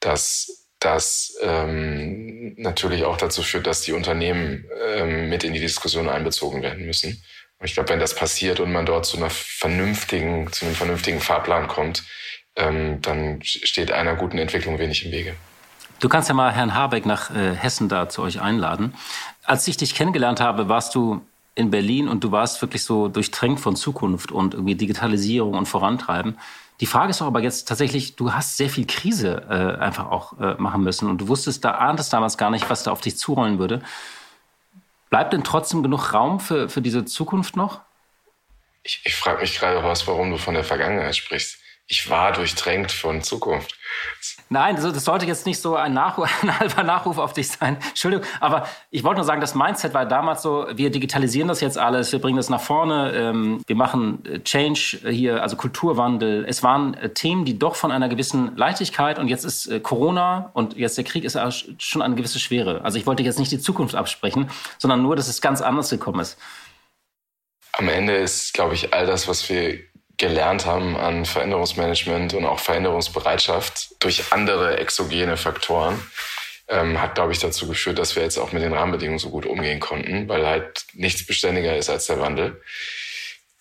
[0.00, 6.08] dass das ähm, natürlich auch dazu führt, dass die Unternehmen ähm, mit in die Diskussion
[6.08, 7.22] einbezogen werden müssen.
[7.58, 11.20] Und ich glaube, wenn das passiert und man dort zu einer vernünftigen, zu einem vernünftigen
[11.20, 12.04] Fahrplan kommt,
[12.56, 15.36] ähm, dann steht einer guten Entwicklung wenig im Wege.
[16.00, 18.94] Du kannst ja mal Herrn Habeck nach äh, Hessen da zu euch einladen.
[19.44, 21.22] Als ich dich kennengelernt habe, warst du
[21.54, 26.38] in Berlin und du warst wirklich so durchtränkt von Zukunft und irgendwie Digitalisierung und Vorantreiben.
[26.80, 30.38] Die Frage ist doch aber jetzt tatsächlich, du hast sehr viel Krise äh, einfach auch
[30.38, 33.16] äh, machen müssen und du wusstest, da ahntest damals gar nicht, was da auf dich
[33.16, 33.80] zurollen würde.
[35.08, 37.80] Bleibt denn trotzdem genug Raum für, für diese Zukunft noch?
[38.82, 41.58] Ich, ich frage mich gerade, Horst, warum du von der Vergangenheit sprichst
[41.88, 43.78] ich war durchdrängt von Zukunft.
[44.48, 47.76] Nein, das sollte jetzt nicht so ein, Nachruf, ein halber Nachruf auf dich sein.
[47.88, 51.78] Entschuldigung, aber ich wollte nur sagen, das Mindset war damals so, wir digitalisieren das jetzt
[51.78, 56.44] alles, wir bringen das nach vorne, ähm, wir machen äh, Change hier, also Kulturwandel.
[56.48, 60.50] Es waren äh, Themen, die doch von einer gewissen Leichtigkeit und jetzt ist äh, Corona
[60.54, 61.38] und jetzt der Krieg ist
[61.78, 62.82] schon eine gewisse Schwere.
[62.82, 66.20] Also ich wollte jetzt nicht die Zukunft absprechen, sondern nur, dass es ganz anders gekommen
[66.20, 66.36] ist.
[67.72, 69.78] Am Ende ist, glaube ich, all das, was wir
[70.16, 76.00] gelernt haben an Veränderungsmanagement und auch Veränderungsbereitschaft durch andere exogene Faktoren,
[76.68, 79.46] ähm, hat, glaube ich, dazu geführt, dass wir jetzt auch mit den Rahmenbedingungen so gut
[79.46, 82.60] umgehen konnten, weil halt nichts beständiger ist als der Wandel.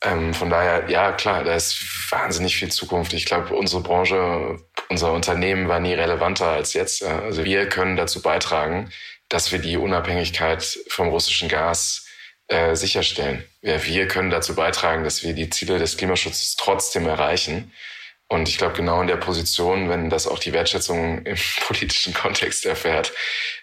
[0.01, 3.13] Ähm, von daher, ja, klar, da ist wahnsinnig viel Zukunft.
[3.13, 7.03] Ich glaube, unsere Branche, unser Unternehmen war nie relevanter als jetzt.
[7.03, 8.91] Also wir können dazu beitragen,
[9.29, 12.04] dass wir die Unabhängigkeit vom russischen Gas
[12.47, 13.43] äh, sicherstellen.
[13.61, 17.71] Ja, wir können dazu beitragen, dass wir die Ziele des Klimaschutzes trotzdem erreichen.
[18.27, 21.37] Und ich glaube, genau in der Position, wenn das auch die Wertschätzung im
[21.67, 23.11] politischen Kontext erfährt,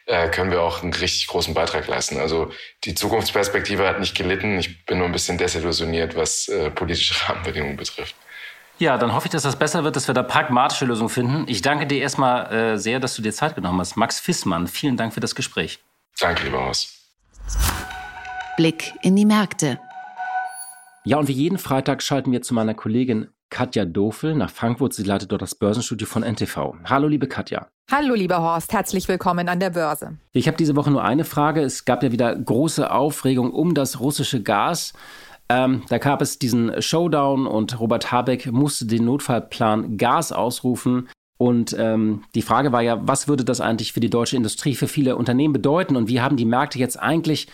[0.06, 2.18] äh, können wir auch einen richtig großen Beitrag leisten.
[2.18, 2.52] Also
[2.84, 4.58] die Zukunftsperspektive hat nicht gelitten.
[4.58, 8.14] Ich bin nur ein bisschen desillusioniert, was äh, politische Rahmenbedingungen betrifft.
[8.78, 11.44] Ja, dann hoffe ich, dass das besser wird, dass wir da pragmatische Lösungen finden.
[11.46, 13.96] Ich danke dir erstmal äh, sehr, dass du dir Zeit genommen hast.
[13.96, 15.78] Max Fissmann, vielen Dank für das Gespräch.
[16.18, 16.98] Danke, lieber Haus.
[18.57, 19.78] Blick in die Märkte.
[21.05, 24.92] Ja, und wie jeden Freitag schalten wir zu meiner Kollegin Katja Dofel nach Frankfurt.
[24.92, 26.74] Sie leitet dort das Börsenstudio von NTV.
[26.84, 27.68] Hallo, liebe Katja.
[27.90, 28.72] Hallo, lieber Horst.
[28.72, 30.18] Herzlich willkommen an der Börse.
[30.32, 31.62] Ich habe diese Woche nur eine Frage.
[31.62, 34.92] Es gab ja wieder große Aufregung um das russische Gas.
[35.48, 41.09] Ähm, da gab es diesen Showdown und Robert Habeck musste den Notfallplan Gas ausrufen.
[41.38, 44.88] Und ähm, die Frage war ja, was würde das eigentlich für die deutsche Industrie, für
[44.88, 45.96] viele Unternehmen bedeuten?
[45.96, 47.48] Und wie haben die Märkte jetzt eigentlich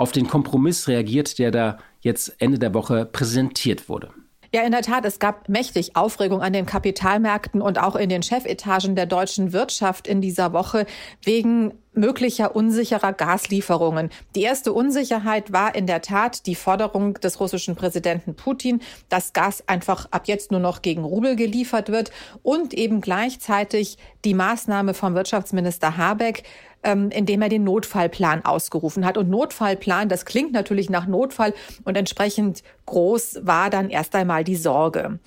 [0.00, 4.10] auf den Kompromiss reagiert, der da jetzt Ende der Woche präsentiert wurde.
[4.52, 8.24] Ja, in der Tat, es gab mächtig Aufregung an den Kapitalmärkten und auch in den
[8.24, 10.86] Chefetagen der deutschen Wirtschaft in dieser Woche
[11.22, 14.10] wegen möglicher unsicherer Gaslieferungen.
[14.34, 19.62] Die erste Unsicherheit war in der Tat die Forderung des russischen Präsidenten Putin, dass Gas
[19.68, 22.10] einfach ab jetzt nur noch gegen Rubel geliefert wird
[22.42, 26.42] und eben gleichzeitig die Maßnahme vom Wirtschaftsminister Habeck,
[26.82, 29.18] ähm, indem er den Notfallplan ausgerufen hat.
[29.18, 31.54] Und Notfallplan, das klingt natürlich nach Notfall
[31.84, 35.18] und entsprechend groß war dann erst einmal die Sorge.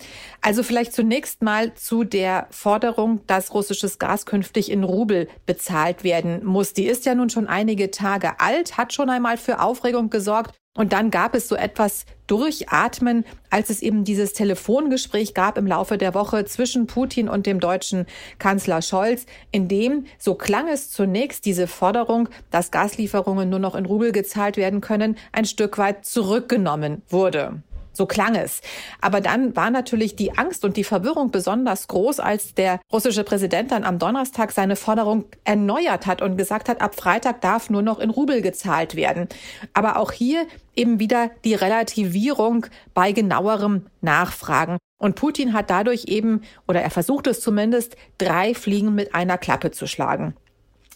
[0.41, 6.45] Also vielleicht zunächst mal zu der Forderung, dass russisches Gas künftig in Rubel bezahlt werden
[6.45, 6.73] muss.
[6.73, 10.62] Die ist ja nun schon einige Tage alt, hat schon einmal für Aufregung gesorgt.
[10.75, 15.99] Und dann gab es so etwas Durchatmen, als es eben dieses Telefongespräch gab im Laufe
[15.99, 18.07] der Woche zwischen Putin und dem deutschen
[18.39, 23.85] Kanzler Scholz, in dem, so klang es zunächst, diese Forderung, dass Gaslieferungen nur noch in
[23.85, 27.61] Rubel gezahlt werden können, ein Stück weit zurückgenommen wurde.
[27.93, 28.61] So klang es.
[29.01, 33.71] Aber dann war natürlich die Angst und die Verwirrung besonders groß, als der russische Präsident
[33.71, 37.99] dann am Donnerstag seine Forderung erneuert hat und gesagt hat, ab Freitag darf nur noch
[37.99, 39.29] in Rubel gezahlt werden.
[39.73, 42.65] Aber auch hier eben wieder die Relativierung
[42.95, 44.77] bei genauerem Nachfragen.
[44.97, 49.69] Und Putin hat dadurch eben, oder er versucht es zumindest, drei Fliegen mit einer Klappe
[49.69, 50.33] zu schlagen.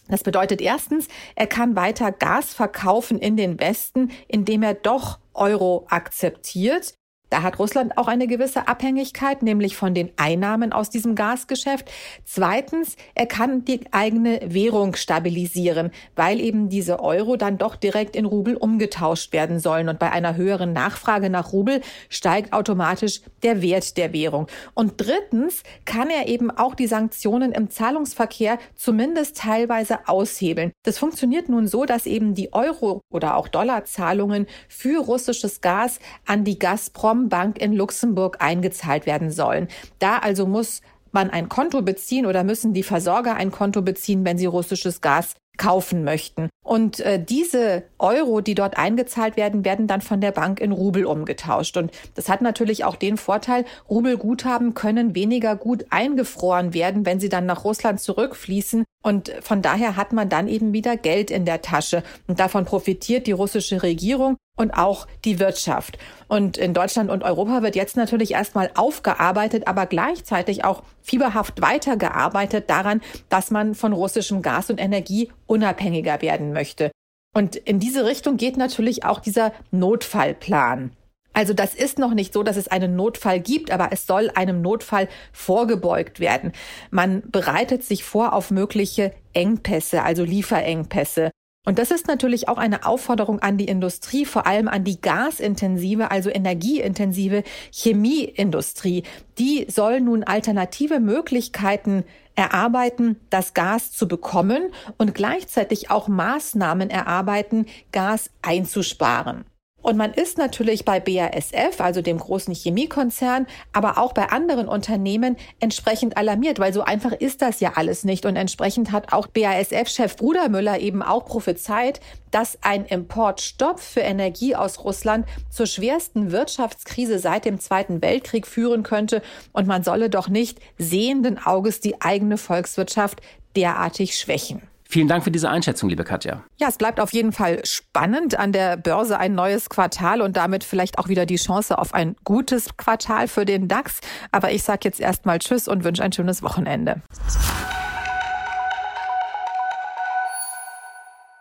[0.08, 5.86] Das bedeutet erstens, er kann weiter Gas verkaufen in den Westen, indem er doch Euro
[5.88, 6.97] akzeptiert.
[7.30, 11.90] Da hat Russland auch eine gewisse Abhängigkeit, nämlich von den Einnahmen aus diesem Gasgeschäft.
[12.24, 18.24] Zweitens, er kann die eigene Währung stabilisieren, weil eben diese Euro dann doch direkt in
[18.24, 19.88] Rubel umgetauscht werden sollen.
[19.88, 24.46] Und bei einer höheren Nachfrage nach Rubel steigt automatisch der Wert der Währung.
[24.74, 30.72] Und drittens kann er eben auch die Sanktionen im Zahlungsverkehr zumindest teilweise aushebeln.
[30.84, 36.44] Das funktioniert nun so, dass eben die Euro- oder auch Dollarzahlungen für russisches Gas an
[36.44, 39.66] die Gazprom Bank in Luxemburg eingezahlt werden sollen.
[39.98, 44.38] Da also muss man ein Konto beziehen oder müssen die Versorger ein Konto beziehen, wenn
[44.38, 46.48] sie russisches Gas kaufen möchten.
[46.62, 51.04] Und äh, diese Euro, die dort eingezahlt werden, werden dann von der Bank in Rubel
[51.04, 51.76] umgetauscht.
[51.76, 57.28] Und das hat natürlich auch den Vorteil, Rubelguthaben können weniger gut eingefroren werden, wenn sie
[57.28, 58.84] dann nach Russland zurückfließen.
[59.02, 62.02] Und von daher hat man dann eben wieder Geld in der Tasche.
[62.26, 65.98] Und davon profitiert die russische Regierung und auch die Wirtschaft.
[66.26, 72.68] Und in Deutschland und Europa wird jetzt natürlich erstmal aufgearbeitet, aber gleichzeitig auch fieberhaft weitergearbeitet
[72.68, 73.00] daran,
[73.30, 76.92] dass man von russischem Gas und Energie unabhängiger werden möchte.
[77.34, 80.92] Und in diese Richtung geht natürlich auch dieser Notfallplan.
[81.34, 84.60] Also das ist noch nicht so, dass es einen Notfall gibt, aber es soll einem
[84.60, 86.52] Notfall vorgebeugt werden.
[86.90, 91.30] Man bereitet sich vor auf mögliche Engpässe, also Lieferengpässe.
[91.64, 96.10] Und das ist natürlich auch eine Aufforderung an die Industrie, vor allem an die gasintensive,
[96.10, 99.02] also energieintensive Chemieindustrie.
[99.38, 102.04] Die soll nun alternative Möglichkeiten
[102.38, 109.44] erarbeiten, das Gas zu bekommen und gleichzeitig auch Maßnahmen erarbeiten, Gas einzusparen.
[109.88, 115.38] Und man ist natürlich bei BASF, also dem großen Chemiekonzern, aber auch bei anderen Unternehmen
[115.60, 118.26] entsprechend alarmiert, weil so einfach ist das ja alles nicht.
[118.26, 124.84] Und entsprechend hat auch BASF-Chef Brudermüller eben auch prophezeit, dass ein Importstopp für Energie aus
[124.84, 129.22] Russland zur schwersten Wirtschaftskrise seit dem Zweiten Weltkrieg führen könnte.
[129.52, 133.22] Und man solle doch nicht sehenden Auges die eigene Volkswirtschaft
[133.56, 134.67] derartig schwächen.
[134.90, 136.44] Vielen Dank für diese Einschätzung, liebe Katja.
[136.56, 140.64] Ja, es bleibt auf jeden Fall spannend an der Börse ein neues Quartal und damit
[140.64, 144.00] vielleicht auch wieder die Chance auf ein gutes Quartal für den DAX.
[144.32, 147.02] Aber ich sage jetzt erstmal Tschüss und wünsche ein schönes Wochenende.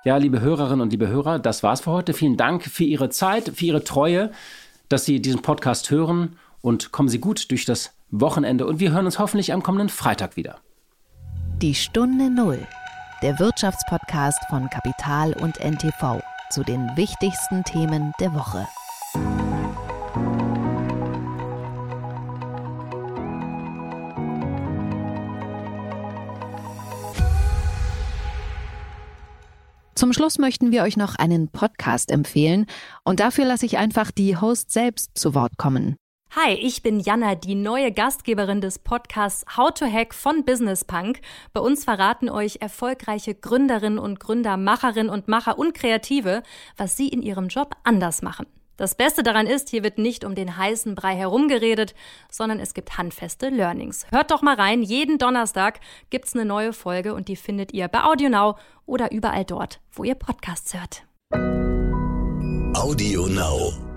[0.03, 2.13] Ja, liebe Hörerinnen und liebe Hörer, das war's für heute.
[2.13, 4.31] Vielen Dank für Ihre Zeit, für Ihre Treue,
[4.89, 9.05] dass Sie diesen Podcast hören und kommen Sie gut durch das Wochenende und wir hören
[9.05, 10.57] uns hoffentlich am kommenden Freitag wieder.
[11.61, 12.67] Die Stunde Null
[13.23, 18.67] der Wirtschaftspodcast von Kapital und NTV zu den wichtigsten Themen der Woche.
[29.95, 32.67] Zum Schluss möchten wir euch noch einen Podcast empfehlen
[33.03, 35.97] und dafür lasse ich einfach die Host selbst zu Wort kommen.
[36.35, 41.21] Hi, ich bin Jana, die neue Gastgeberin des Podcasts How to Hack von Business Punk.
[41.53, 46.43] Bei uns verraten euch erfolgreiche Gründerinnen und Gründer, Macherinnen und Macher und Kreative,
[46.75, 48.45] was sie in ihrem Job anders machen.
[48.75, 51.95] Das Beste daran ist, hier wird nicht um den heißen Brei herumgeredet,
[52.29, 54.05] sondern es gibt handfeste Learnings.
[54.11, 58.03] Hört doch mal rein, jeden Donnerstag gibt's eine neue Folge und die findet ihr bei
[58.03, 61.03] AudioNow oder überall dort, wo ihr Podcasts hört.
[62.75, 63.96] Audio Now.